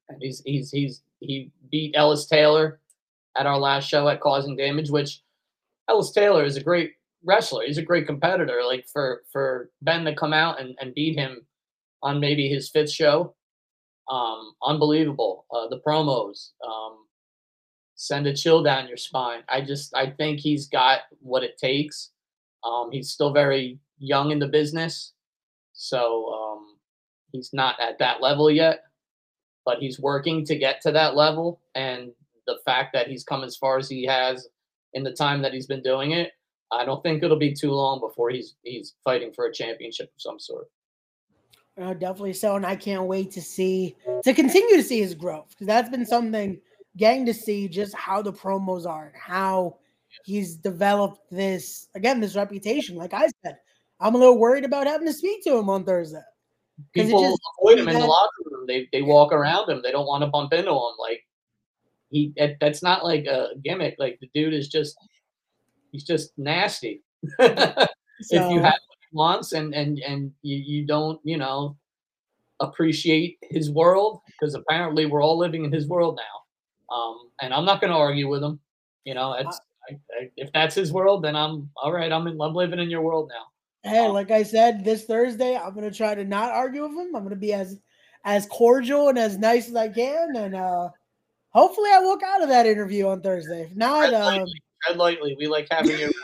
[0.09, 2.79] and he's he's he's he beat Ellis Taylor
[3.35, 5.21] at our last show at Causing Damage, which
[5.89, 7.63] Ellis Taylor is a great wrestler.
[7.65, 8.61] He's a great competitor.
[8.65, 11.45] Like for for Ben to come out and, and beat him
[12.03, 13.33] on maybe his fifth show,
[14.09, 15.45] um, unbelievable.
[15.49, 17.04] Uh, the promos um,
[17.95, 19.41] send a chill down your spine.
[19.49, 22.11] I just I think he's got what it takes.
[22.63, 25.13] Um, he's still very young in the business,
[25.73, 26.77] so um,
[27.31, 28.81] he's not at that level yet.
[29.65, 32.11] But he's working to get to that level, and
[32.45, 34.47] the fact that he's come as far as he has
[34.93, 36.31] in the time that he's been doing it,
[36.71, 40.21] I don't think it'll be too long before he's he's fighting for a championship of
[40.21, 40.67] some sort.
[41.81, 45.49] Uh, definitely so, and I can't wait to see to continue to see his growth
[45.49, 46.59] because that's been something
[46.97, 49.77] getting to see just how the promos are and how
[50.23, 52.95] he's developed this again this reputation.
[52.95, 53.57] Like I said,
[53.99, 56.21] I'm a little worried about having to speak to him on Thursday.
[56.93, 58.65] People just, avoid him in the locker room.
[58.67, 59.81] They they walk around him.
[59.81, 60.95] They don't want to bump into him.
[60.99, 61.21] Like
[62.09, 63.95] he that's not like a gimmick.
[63.97, 64.97] Like the dude is just
[65.91, 67.01] he's just nasty.
[67.39, 67.87] so,
[68.19, 71.77] if you have what he wants and and and you, you don't you know
[72.61, 76.44] appreciate his world because apparently we're all living in his world now.
[76.93, 78.59] Um, and I'm not going to argue with him.
[79.03, 82.11] You know, it's, I, I, if that's his world, then I'm all right.
[82.11, 83.89] I'm in, I'm living in your world now.
[83.89, 86.91] Hey, um, like I said, this Thursday, I'm going to try to not argue with
[86.91, 87.15] him.
[87.15, 87.77] I'm going to be as
[88.25, 90.89] as cordial and as nice as I can, and uh
[91.51, 93.61] hopefully I walk out of that interview on Thursday.
[93.61, 94.41] If not, tread lightly.
[94.41, 94.47] Um,
[94.83, 95.35] tread lightly.
[95.39, 96.11] We like having you.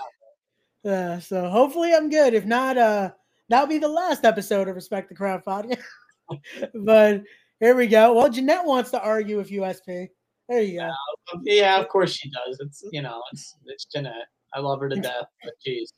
[0.83, 2.33] Yeah, so hopefully I'm good.
[2.33, 3.11] If not, uh,
[3.49, 5.77] that'll be the last episode of Respect the Crowd podcast.
[6.73, 7.21] but
[7.59, 8.13] here we go.
[8.13, 10.07] Well, Jeanette wants to argue with USP.
[10.51, 10.87] There you go.
[11.33, 12.59] Uh, yeah, of course she does.
[12.59, 14.27] It's you know, it's it's Jeanette.
[14.53, 15.27] I love her to death.
[15.41, 15.93] But jeez.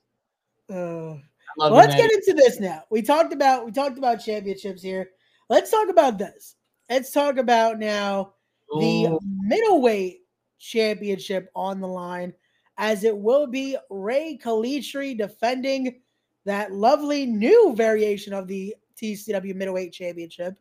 [0.70, 1.18] Uh,
[1.58, 2.84] well, let's get into this now.
[2.92, 5.10] We talked about we talked about championships here.
[5.50, 6.56] Let's talk about this.
[6.88, 8.36] Let's talk about now
[8.70, 10.20] the middleweight
[10.60, 12.32] championship on the line,
[12.78, 16.00] as it will be Ray Kalitri defending
[16.46, 20.60] that lovely new variation of the TCW middleweight championship.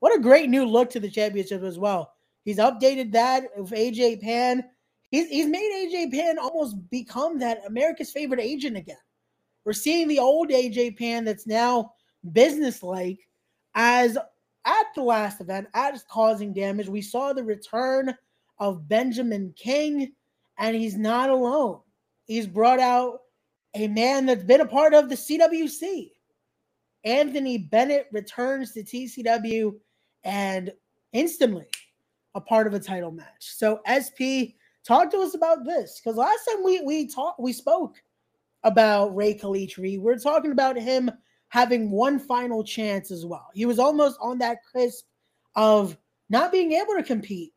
[0.00, 2.12] What a great new look to the championship as well.
[2.44, 4.64] He's updated that with AJ Pan.
[5.10, 8.96] He's, he's made AJ Pan almost become that America's favorite agent again.
[9.64, 11.92] We're seeing the old AJ Pan that's now
[12.32, 13.18] businesslike
[13.74, 14.16] as
[14.64, 18.14] at the last event, as causing damage, we saw the return
[18.58, 20.12] of Benjamin King,
[20.58, 21.80] and he's not alone.
[22.26, 23.20] He's brought out
[23.74, 26.10] a man that's been a part of the CWC.
[27.04, 29.72] Anthony Bennett returns to TCW
[30.24, 30.70] and
[31.12, 31.66] instantly
[32.34, 33.26] a part of a title match.
[33.38, 38.02] So SP, talk to us about this because last time we we talked we spoke
[38.64, 39.78] about Ray Kalitri.
[39.78, 41.10] We we're talking about him
[41.48, 43.48] having one final chance as well.
[43.54, 45.06] He was almost on that crisp
[45.56, 45.96] of
[46.28, 47.52] not being able to compete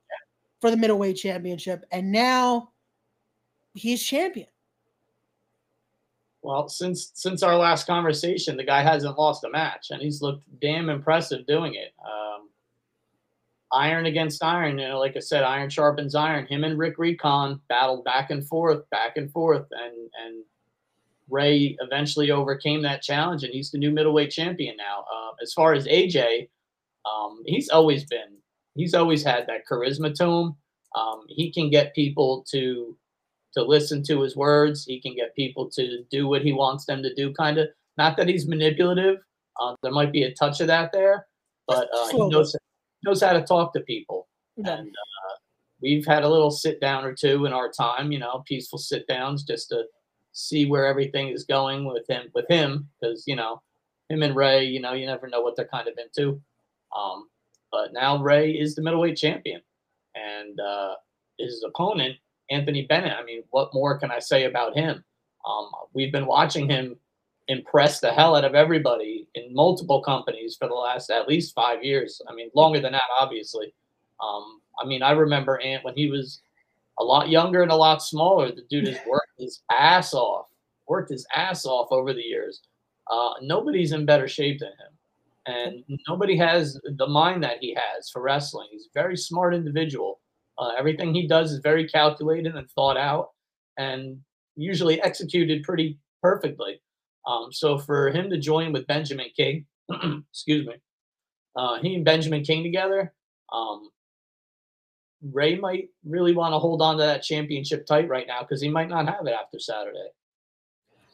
[0.59, 2.71] for the middleweight championship, and now
[3.73, 4.47] he's champion.
[6.41, 10.43] Well, since since our last conversation, the guy hasn't lost a match, and he's looked
[10.59, 11.93] damn impressive doing it.
[12.03, 12.49] Um,
[13.73, 16.45] iron against iron, you know, like I said, iron sharpens iron.
[16.45, 20.43] Him and Rick Recon battled back and forth, back and forth, and and
[21.29, 25.05] Ray eventually overcame that challenge, and he's the new middleweight champion now.
[25.13, 26.49] Uh, as far as AJ,
[27.11, 28.37] um, he's always been,
[28.75, 30.55] he's always had that charisma to him.
[30.95, 32.95] Um, he can get people to
[33.55, 34.85] to listen to his words.
[34.85, 37.33] He can get people to do what he wants them to do.
[37.33, 39.17] Kind of, not that he's manipulative.
[39.59, 41.27] Uh, there might be a touch of that there,
[41.67, 42.55] but uh, he knows
[43.03, 44.27] knows how to talk to people.
[44.57, 44.77] Yeah.
[44.77, 45.35] And uh,
[45.81, 49.07] we've had a little sit down or two in our time, you know, peaceful sit
[49.07, 49.83] downs just to
[50.31, 53.61] see where everything is going with him with him because you know
[54.09, 56.41] him and Ray, you know, you never know what they're kind of into.
[56.97, 57.27] Um,
[57.71, 59.61] but now Ray is the middleweight champion,
[60.15, 60.95] and uh,
[61.39, 62.15] his opponent
[62.49, 63.17] Anthony Bennett.
[63.17, 65.03] I mean, what more can I say about him?
[65.47, 66.95] Um, we've been watching him
[67.47, 71.83] impress the hell out of everybody in multiple companies for the last at least five
[71.83, 72.21] years.
[72.29, 73.73] I mean, longer than that, obviously.
[74.21, 76.41] Um, I mean, I remember Ant when he was
[76.99, 78.51] a lot younger and a lot smaller.
[78.51, 80.47] The dude has worked his ass off,
[80.87, 82.61] worked his ass off over the years.
[83.11, 84.93] Uh, nobody's in better shape than him.
[85.45, 88.69] And nobody has the mind that he has for wrestling.
[88.71, 90.21] He's a very smart individual.
[90.57, 93.31] Uh, everything he does is very calculated and thought out
[93.77, 94.17] and
[94.55, 96.79] usually executed pretty perfectly.
[97.27, 99.65] Um, so for him to join with Benjamin King,
[100.31, 100.75] excuse me,
[101.55, 103.13] uh, he and Benjamin King together,
[103.51, 103.89] um,
[105.31, 108.69] Ray might really want to hold on to that championship tight right now because he
[108.69, 110.09] might not have it after Saturday.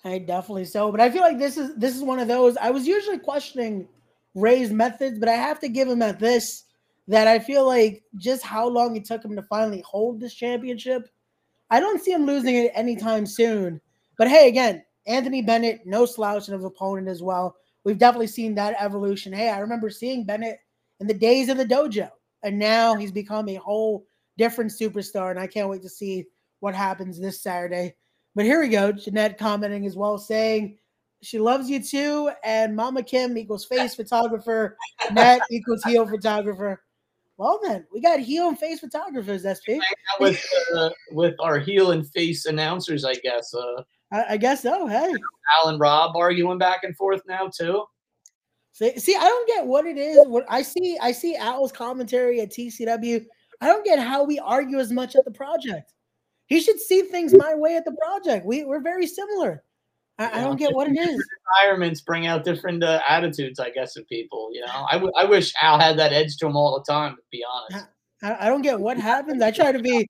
[0.03, 2.55] I definitely so, but I feel like this is this is one of those.
[2.57, 3.87] I was usually questioning
[4.33, 6.63] Ray's methods, but I have to give him at this
[7.07, 11.09] that I feel like just how long it took him to finally hold this championship.
[11.69, 13.81] I don't see him losing it anytime soon.
[14.17, 17.55] But hey, again, Anthony Bennett, no slouch of opponent as well.
[17.83, 19.33] We've definitely seen that evolution.
[19.33, 20.59] Hey, I remember seeing Bennett
[20.99, 22.11] in the days of the dojo,
[22.43, 24.05] and now he's become a whole
[24.37, 25.31] different superstar.
[25.31, 26.25] And I can't wait to see
[26.59, 27.95] what happens this Saturday.
[28.35, 28.91] But here we go.
[28.91, 30.77] Jeanette commenting as well, saying
[31.23, 32.29] she loves you too.
[32.43, 34.77] And Mama Kim equals face photographer.
[35.11, 36.83] Net equals heel photographer.
[37.37, 39.41] Well then, we got heel and face photographers.
[39.41, 39.81] That's big.
[40.19, 40.45] With
[40.75, 43.53] uh, with our heel and face announcers, I guess.
[43.53, 44.87] Uh, I, I guess so.
[44.87, 45.13] Hey,
[45.61, 47.83] Al and Rob arguing back and forth now too.
[48.73, 50.25] See, see, I don't get what it is.
[50.27, 53.25] What I see, I see Al's commentary at TCW.
[53.61, 55.93] I don't get how we argue as much at the project.
[56.47, 58.45] He should see things my way at the project.
[58.45, 59.63] We we're very similar.
[60.17, 61.23] I, I don't get what it is.
[61.61, 64.49] Environments bring out different uh, attitudes, I guess, of people.
[64.51, 67.15] You know, I, w- I wish Al had that edge to him all the time.
[67.15, 67.87] To be honest,
[68.21, 69.41] I, I don't get what happens.
[69.41, 70.07] I try to be.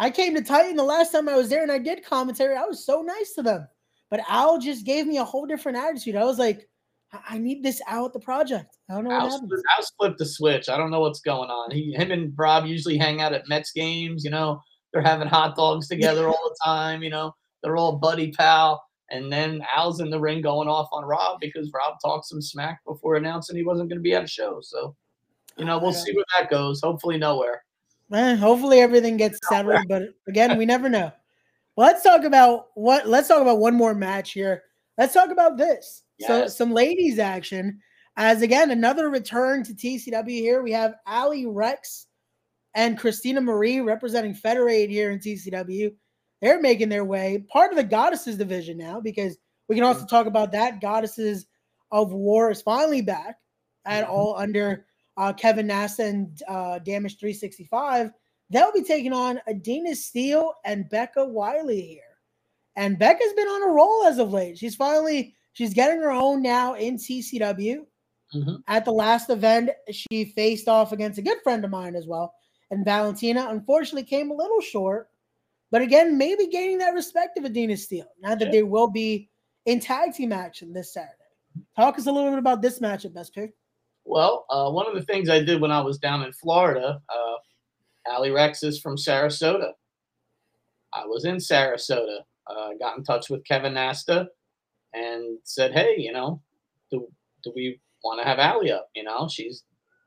[0.00, 2.56] I came to Titan the last time I was there, and I did commentary.
[2.56, 3.68] I was so nice to them,
[4.10, 6.16] but Al just gave me a whole different attitude.
[6.16, 6.66] I was like,
[7.28, 8.78] I need this out at the project.
[8.88, 9.62] I don't know what happens.
[9.76, 10.70] Al's flipped the switch.
[10.70, 11.70] I don't know what's going on.
[11.70, 14.24] He, him and Rob usually hang out at Mets games.
[14.24, 17.02] You know, they're having hot dogs together all the time.
[17.02, 18.82] You know, they're all buddy pal.
[19.10, 22.80] And then Al's in the ring going off on Rob because Rob talked some smack
[22.86, 24.60] before announcing he wasn't going to be at a show.
[24.62, 24.94] So,
[25.58, 26.80] you know, oh, we'll see where that goes.
[26.80, 27.64] Hopefully, nowhere.
[28.12, 29.86] Eh, hopefully, everything gets settled.
[29.88, 31.12] But again, we never know.
[31.76, 33.08] Well, let's talk about what.
[33.08, 34.62] Let's talk about one more match here.
[34.98, 36.02] Let's talk about this.
[36.18, 36.28] Yes.
[36.28, 37.80] So, some ladies action.
[38.16, 40.62] As again, another return to TCW here.
[40.62, 42.08] We have Ali Rex
[42.74, 45.94] and Christina Marie representing Federate here in TCW.
[46.40, 49.36] They're making their way part of the Goddesses division now because
[49.68, 50.80] we can also talk about that.
[50.80, 51.46] Goddesses
[51.92, 53.36] of War is finally back
[53.84, 54.12] at mm-hmm.
[54.12, 58.10] all under uh, Kevin Nasta and uh, Damage 365.
[58.50, 62.02] They'll be taking on Adina Steele and Becca Wiley here.
[62.76, 64.58] And Becca's been on a roll as of late.
[64.58, 67.84] She's finally she's getting her own now in TCW.
[68.34, 68.54] Mm-hmm.
[68.68, 72.32] At the last event, she faced off against a good friend of mine as well,
[72.70, 75.08] and Valentina unfortunately came a little short.
[75.72, 78.50] But again, maybe gaining that respect of Adina Steele now that yeah.
[78.50, 79.28] they will be
[79.66, 81.14] in tag team action this Saturday.
[81.76, 83.52] Talk us a little bit about this matchup, best pick.
[84.04, 88.12] Well, uh, one of the things I did when I was down in Florida, uh,
[88.12, 89.72] Ali Rex is from Sarasota.
[90.94, 92.20] I was in Sarasota.
[92.46, 94.28] Uh, got in touch with Kevin Nasta
[94.94, 96.42] and said, "Hey, you know,
[96.90, 97.06] do
[97.44, 98.88] do we want to have Ali up?
[98.94, 99.62] You know, she's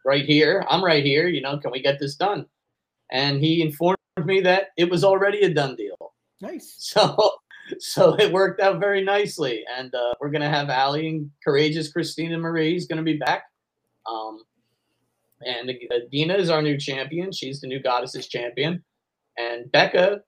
[0.05, 0.65] right here.
[0.69, 1.27] I'm right here.
[1.27, 2.47] You know, can we get this done?"
[3.11, 6.13] and he informed me that it was already a done deal.
[6.41, 6.75] Nice.
[6.93, 7.31] So
[7.79, 12.37] so it worked out very nicely, and uh, we're gonna have Ali and courageous Christina
[12.37, 13.43] Marie is gonna be back.
[14.09, 14.39] Um,
[15.45, 17.31] and Adina is our new champion.
[17.31, 18.83] She's the new goddesses champion,
[19.37, 20.21] and Becca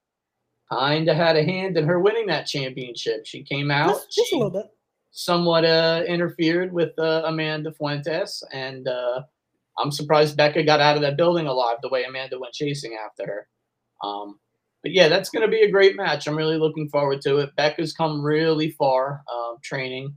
[0.71, 3.25] kind of had a hand in her winning that championship.
[3.25, 4.65] She came out just, just a little bit,
[5.11, 9.21] somewhat uh, interfered with uh, Amanda Fuentes, and uh,
[9.77, 13.25] I'm surprised Becca got out of that building alive the way Amanda went chasing after
[13.25, 13.47] her.
[14.07, 14.39] Um,
[14.83, 16.27] but yeah, that's going to be a great match.
[16.27, 17.55] I'm really looking forward to it.
[17.55, 20.15] Becca's come really far uh, training.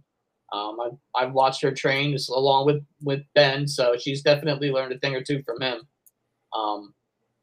[0.53, 4.99] Um, I've, I've watched her train along with, with Ben, so she's definitely learned a
[4.99, 5.81] thing or two from him.
[6.57, 6.95] Um,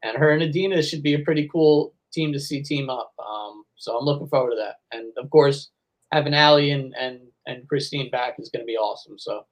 [0.02, 3.12] and her and Adina should be a pretty cool team to see team up.
[3.18, 4.76] Um, so I'm looking forward to that.
[4.96, 5.70] And of course,
[6.12, 9.18] having Ali and, and, and Christine back is going to be awesome.
[9.18, 9.46] So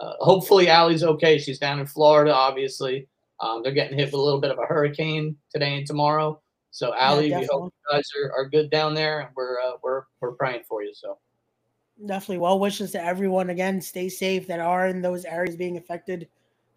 [0.00, 1.38] uh, hopefully Allie's okay.
[1.38, 3.08] She's down in Florida, obviously.
[3.40, 6.40] Um, they're getting hit with a little bit of a hurricane today and tomorrow.
[6.70, 9.72] So Allie, yeah, we hope you guys are, are good down there, and we're uh,
[9.82, 10.92] we're we're praying for you.
[10.94, 11.18] So
[12.04, 13.50] definitely, well wishes to everyone.
[13.50, 16.28] Again, stay safe that are in those areas being affected.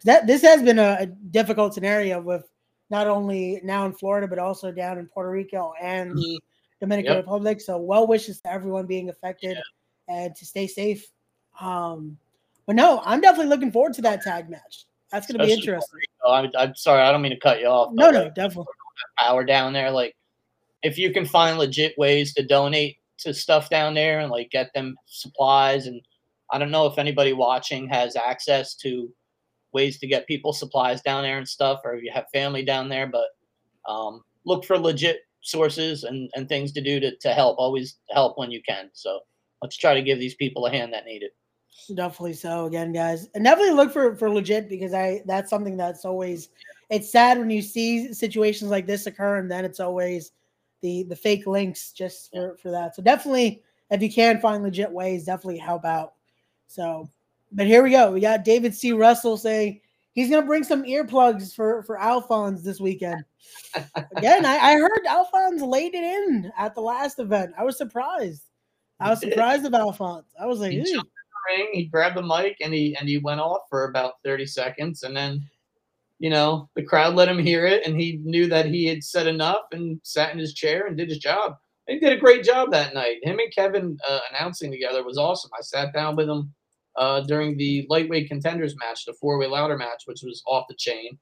[0.05, 2.49] That this has been a, a difficult scenario with
[2.89, 6.79] not only now in Florida but also down in Puerto Rico and the mm-hmm.
[6.79, 7.23] Dominican yep.
[7.25, 7.59] Republic.
[7.61, 9.57] So well wishes to everyone being affected
[10.07, 10.15] yeah.
[10.15, 11.05] and to stay safe.
[11.59, 12.17] Um,
[12.65, 14.85] but no, I'm definitely looking forward to that tag match.
[15.11, 15.99] That's going to be interesting.
[16.25, 17.91] I'm, I'm, sorry, I don't mean to cut you off.
[17.93, 18.65] No, no, like, definitely.
[19.17, 20.15] Power down there, like
[20.83, 24.73] if you can find legit ways to donate to stuff down there and like get
[24.73, 26.01] them supplies, and
[26.51, 29.11] I don't know if anybody watching has access to
[29.71, 32.89] ways to get people supplies down there and stuff, or if you have family down
[32.89, 33.27] there, but
[33.87, 37.57] um, look for legit sources and, and things to do to, to help.
[37.57, 38.89] Always help when you can.
[38.93, 39.19] So
[39.61, 41.35] let's try to give these people a hand that need it.
[41.95, 42.65] Definitely so.
[42.65, 46.49] Again, guys, and definitely look for for legit because I that's something that's always
[46.89, 50.31] it's sad when you see situations like this occur, and then it's always
[50.81, 52.95] the the fake links just for for that.
[52.95, 56.13] So definitely if you can find legit ways, definitely help out.
[56.67, 57.09] So,
[57.51, 58.11] but here we go.
[58.11, 58.91] We got David C.
[58.91, 59.81] Russell saying
[60.13, 63.23] he's gonna bring some earplugs for for Alphonse this weekend.
[64.15, 67.53] Again, I, I heard Alphonse laid it in at the last event.
[67.57, 68.43] I was surprised.
[68.99, 70.27] I was surprised of Alphonse.
[70.39, 73.07] I was like, He jumped in the ring, he grabbed the mic and he and
[73.07, 75.41] he went off for about 30 seconds and then
[76.19, 79.25] you know, the crowd let him hear it and he knew that he had said
[79.25, 81.55] enough and sat in his chair and did his job.
[81.87, 83.17] He did a great job that night.
[83.23, 85.49] Him and Kevin uh, announcing together was awesome.
[85.57, 86.53] I sat down with him
[86.97, 90.75] uh, during the lightweight contenders match, the four way ladder match, which was off the
[90.77, 91.17] chain,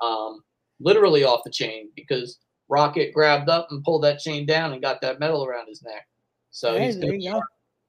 [0.00, 0.40] um,
[0.80, 5.00] literally off the chain because Rocket grabbed up and pulled that chain down and got
[5.00, 6.06] that medal around his neck.
[6.50, 7.42] So Hey, he's going to be our,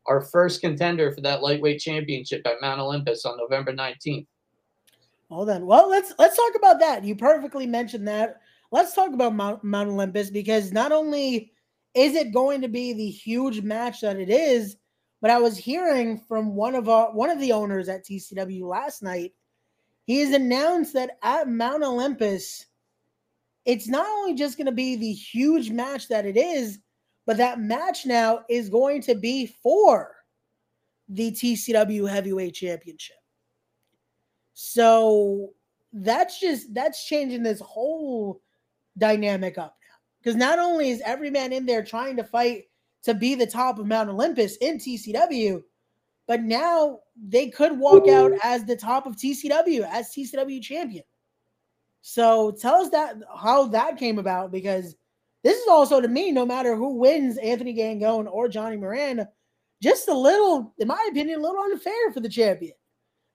[0.08, 4.26] our first contender for that lightweight championship at Mount Olympus on November 19th.
[5.30, 7.03] Well then, well let's let's talk about that.
[7.03, 8.41] You perfectly mentioned that.
[8.71, 11.51] Let's talk about Mount, Mount Olympus because not only
[11.93, 14.75] is it going to be the huge match that it is,
[15.21, 19.03] but I was hearing from one of our one of the owners at TCW last
[19.03, 19.34] night.
[20.05, 22.65] He has announced that at Mount Olympus,
[23.65, 26.80] it's not only just going to be the huge match that it is,
[27.27, 30.15] but that match now is going to be for
[31.07, 33.18] the TCW Heavyweight Championship.
[34.62, 35.53] So
[35.93, 38.41] that's just that's changing this whole
[38.97, 39.95] dynamic up now.
[40.22, 42.66] Because not only is every man in there trying to fight
[43.03, 45.64] to be the top of Mount Olympus in TCW,
[46.28, 51.05] but now they could walk out as the top of TCW as TCW champion.
[52.01, 54.93] So tell us that how that came about because
[55.41, 59.26] this is also to me, no matter who wins Anthony Gangone or Johnny Moran,
[59.82, 62.74] just a little, in my opinion, a little unfair for the champion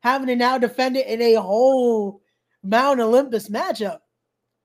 [0.04, 2.20] having to now defend it in a whole
[2.62, 3.98] Mount Olympus matchup,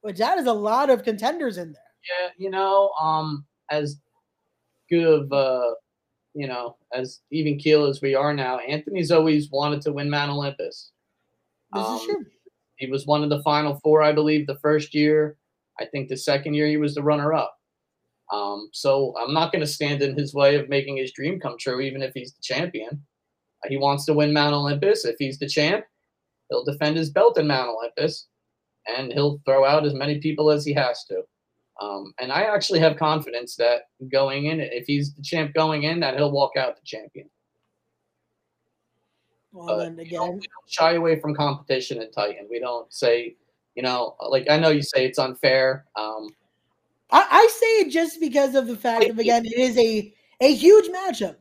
[0.02, 1.82] which that is a lot of contenders in there.
[2.04, 4.00] Yeah, you know, um, as
[4.90, 5.72] good of uh,
[6.36, 10.32] you know, as even keel as we are now, Anthony's always wanted to win Mount
[10.32, 10.92] Olympus.
[11.74, 12.26] This Um, is true.
[12.76, 15.38] He was one of the final four, I believe, the first year.
[15.80, 17.56] I think the second year he was the runner up.
[18.32, 21.58] Um, so I'm not going to stand in his way of making his dream come
[21.58, 23.02] true, even if he's the champion.
[23.68, 25.06] He wants to win Mount Olympus.
[25.06, 25.86] If he's the champ,
[26.50, 28.28] he'll defend his belt in Mount Olympus,
[28.88, 31.24] and he'll throw out as many people as he has to.
[31.82, 36.00] Um, and I actually have confidence that going in, if he's the champ going in,
[36.02, 37.30] that he'll walk out the champion.
[39.52, 42.48] Well, but then we don't, again, we don't shy away from competition in Titan.
[42.50, 43.36] We don't say,
[43.76, 45.86] you know, like I know you say it's unfair.
[45.96, 46.30] Um,
[47.12, 50.54] I, I say it just because of the fact of again, it is a a
[50.54, 51.38] huge matchup.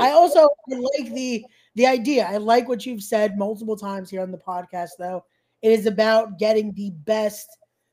[0.00, 2.26] I also like the the idea.
[2.28, 5.24] I like what you've said multiple times here on the podcast, though.
[5.62, 7.48] It is about getting the best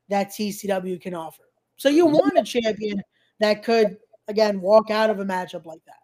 [0.10, 1.44] that TCW can offer.
[1.78, 2.16] So you mm-hmm.
[2.16, 3.02] want a champion
[3.40, 3.98] that could
[4.28, 5.96] again walk out of a matchup like that.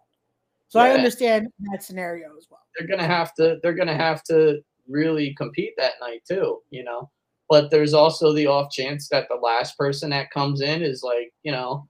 [0.70, 2.60] So I understand that scenario as well.
[2.78, 7.10] they're gonna have to they're gonna have to really compete that night too, you know.
[7.50, 11.34] But there's also the off chance that the last person that comes in is like,
[11.44, 11.88] you know,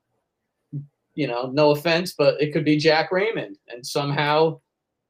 [1.17, 4.59] you know, no offense, but it could be Jack Raymond, and somehow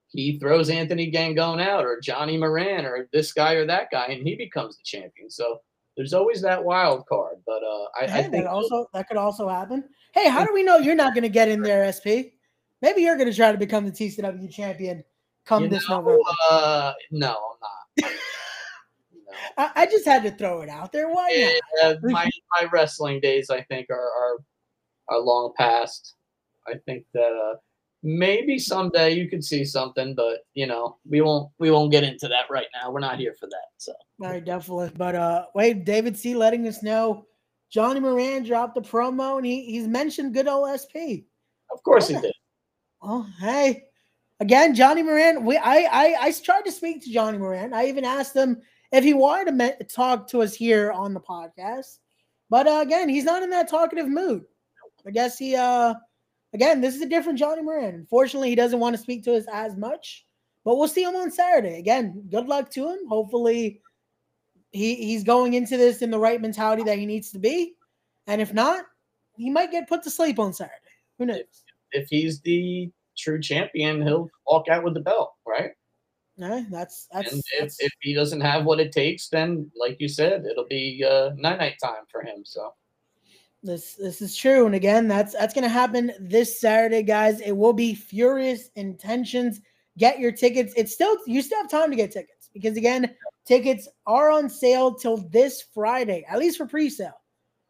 [0.08, 4.26] he throws Anthony Gangone out, or Johnny Moran, or this guy or that guy, and
[4.26, 5.30] he becomes the champion.
[5.30, 5.60] So
[5.98, 7.40] there's always that wild card.
[7.46, 9.84] But uh, I, I think that also that could also happen.
[10.14, 12.40] Hey, how do we know you're not going to get in there, SP?
[12.82, 15.04] Maybe you're going to try to become the TCW champion
[15.46, 16.22] come you this know, November.
[16.50, 18.12] uh, no, I'm not.
[19.28, 19.34] no.
[19.58, 21.10] I, I just had to throw it out there.
[21.10, 21.52] Why
[21.82, 21.98] not?
[22.04, 22.30] Yeah, my
[22.62, 24.38] my wrestling days, I think, are are,
[25.10, 26.16] are long past.
[26.68, 27.58] I think that uh,
[28.04, 32.28] maybe someday you could see something, but you know, we won't we won't get into
[32.28, 32.92] that right now.
[32.92, 33.68] We're not here for that.
[33.78, 34.92] So Right, definitely.
[34.98, 37.26] But uh wait, David C letting us know
[37.70, 41.28] Johnny Moran dropped a promo and he he's mentioned good old SP.
[41.74, 42.34] of course he did.
[43.02, 43.84] Oh, hey.
[44.40, 45.46] Again, Johnny Moran.
[45.46, 47.74] We I I I tried to speak to Johnny Moran.
[47.74, 51.20] I even asked him if he wanted to me- talk to us here on the
[51.20, 51.98] podcast.
[52.50, 54.46] But uh, again, he's not in that talkative mood.
[55.08, 55.94] I guess he uh
[56.54, 57.96] again, this is a different Johnny Moran.
[57.96, 60.26] Unfortunately, he doesn't want to speak to us as much.
[60.66, 61.80] But we'll see him on Saturday.
[61.80, 63.00] Again, good luck to him.
[63.08, 63.82] Hopefully
[64.72, 67.76] he he's going into this in the right mentality that he needs to be.
[68.28, 68.84] And if not,
[69.38, 70.76] he might get put to sleep on Saturday.
[71.18, 71.64] Who knows?
[71.94, 75.72] If he's the true champion, he'll walk out with the belt, right?
[76.36, 79.98] No, that's that's, and if, that's if he doesn't have what it takes, then like
[80.00, 82.44] you said, it'll be uh, night night time for him.
[82.44, 82.74] So
[83.68, 84.66] this this is true.
[84.66, 87.42] And again, that's that's gonna happen this Saturday, guys.
[87.42, 89.62] It will be Furious Intentions.
[89.98, 90.74] Get your tickets.
[90.76, 93.14] It's still you still have time to get tickets because again,
[93.46, 97.22] tickets are on sale till this Friday, at least for pre-sale.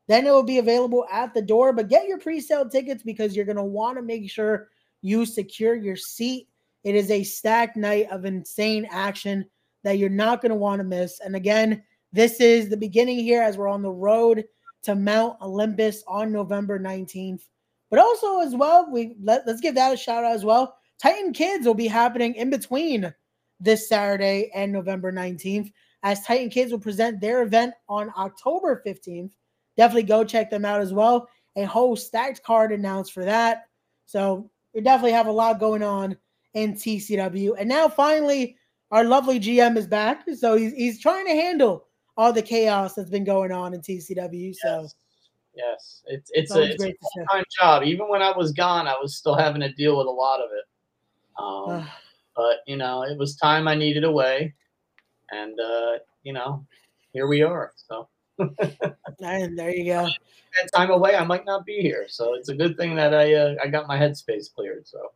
[0.07, 1.73] Then it will be available at the door.
[1.73, 4.69] But get your pre-sale tickets because you're gonna want to make sure
[5.01, 6.47] you secure your seat.
[6.83, 9.45] It is a stacked night of insane action
[9.83, 11.19] that you're not going to want to miss.
[11.19, 14.43] And again, this is the beginning here as we're on the road
[14.88, 17.43] to Mount Olympus on November 19th.
[17.89, 20.77] But also as well, we let, let's give that a shout out as well.
[20.97, 23.13] Titan Kids will be happening in between
[23.59, 25.73] this Saturday and November 19th
[26.03, 29.31] as Titan Kids will present their event on October 15th.
[29.75, 31.27] Definitely go check them out as well.
[31.57, 33.65] A whole stacked card announced for that.
[34.05, 36.15] So we definitely have a lot going on
[36.53, 37.55] in TCW.
[37.59, 38.55] And now finally,
[38.91, 40.23] our lovely GM is back.
[40.38, 41.86] So he's, he's trying to handle
[42.18, 44.55] all the chaos that's been going on in TCW.
[44.55, 44.95] So yes,
[45.55, 46.01] yes.
[46.07, 47.84] it's it's a, it's a time job.
[47.84, 50.49] Even when I was gone, I was still having to deal with a lot of
[50.51, 50.65] it.
[51.41, 51.88] Um,
[52.36, 54.55] but you know, it was time I needed away,
[55.32, 56.65] and uh, you know,
[57.13, 57.74] here we are.
[57.76, 58.09] So.
[59.20, 60.07] and there you go.
[60.61, 63.34] That time away, I might not be here, so it's a good thing that I
[63.34, 64.88] uh, I got my headspace cleared.
[64.88, 65.11] So.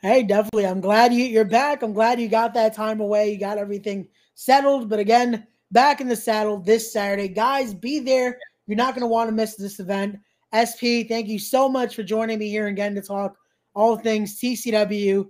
[0.00, 0.66] Hey, definitely.
[0.66, 1.82] I'm glad you, you're back.
[1.82, 3.30] I'm glad you got that time away.
[3.30, 4.88] You got everything settled.
[4.88, 7.28] But again, back in the saddle this Saturday.
[7.28, 8.38] Guys, be there.
[8.66, 10.16] You're not going to want to miss this event.
[10.54, 13.36] SP, thank you so much for joining me here again to talk
[13.74, 15.28] all things TCW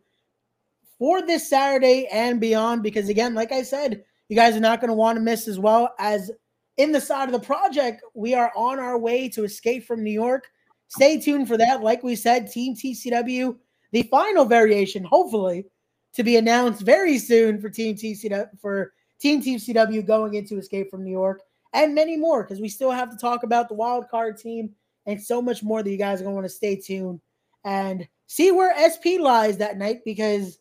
[0.99, 2.82] for this Saturday and beyond.
[2.82, 5.59] Because again, like I said, you guys are not going to want to miss as
[5.59, 6.30] well as
[6.76, 8.03] in the side of the project.
[8.14, 10.49] We are on our way to escape from New York.
[10.88, 11.82] Stay tuned for that.
[11.82, 13.57] Like we said, Team TCW
[13.93, 15.66] the final variation, hopefully,
[16.14, 18.93] to be announced very soon for Team TCW for
[19.23, 21.43] Team TCW going into Escape from New York,
[21.73, 24.70] and many more because we still have to talk about the wild card team
[25.07, 27.20] and so much more that you guys are going to want to stay tuned
[27.64, 30.59] and see where SP lies that night because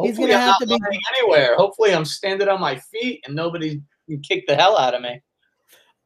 [0.00, 0.78] he's going to have to be
[1.18, 1.54] anywhere.
[1.56, 5.20] Hopefully, I'm standing on my feet and nobody can kick the hell out of me.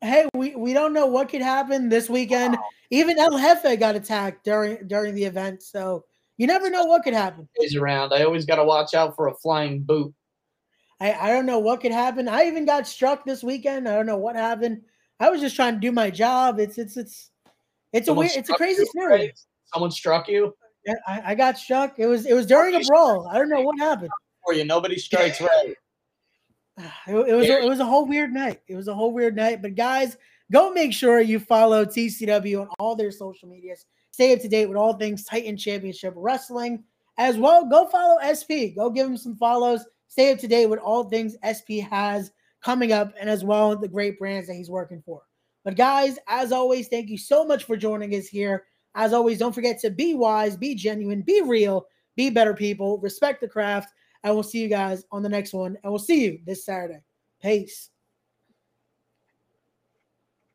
[0.01, 2.55] Hey, we, we don't know what could happen this weekend.
[2.55, 2.65] Wow.
[2.91, 6.05] Even El Jefe got attacked during during the event, so
[6.37, 7.49] you never know what could happen.
[7.61, 10.13] Days around, I always got to watch out for a flying boot.
[11.03, 12.29] I, I don't know what could happen.
[12.29, 13.89] I even got struck this weekend.
[13.89, 14.83] I don't know what happened.
[15.19, 16.61] I was just trying to do my job.
[16.61, 17.31] It's it's it's
[17.93, 19.29] it's Someone a weird, it's a crazy scenario.
[19.75, 20.55] Someone struck you.
[20.87, 21.99] Yeah, I, I, got struck.
[21.99, 23.27] It was it was during a brawl.
[23.27, 24.11] I don't know what happened.
[24.45, 25.75] For you, nobody strikes right.
[27.09, 28.61] It, it was a, it was a whole weird night.
[28.69, 29.61] It was a whole weird night.
[29.61, 30.17] But guys,
[30.53, 33.87] go make sure you follow TCW on all their social medias.
[34.13, 36.85] Stay up to date with all things Titan Championship Wrestling.
[37.19, 38.73] As well, go follow SP.
[38.77, 39.85] Go give him some follows.
[40.13, 42.33] Stay up to date with all things SP has
[42.63, 45.23] coming up and as well the great brands that he's working for.
[45.65, 48.67] But guys, as always, thank you so much for joining us here.
[48.95, 53.41] As always, don't forget to be wise, be genuine, be real, be better people, respect
[53.41, 53.89] the craft.
[54.23, 55.79] And we'll see you guys on the next one.
[55.83, 57.01] And we'll see you this Saturday.
[57.41, 57.89] Peace.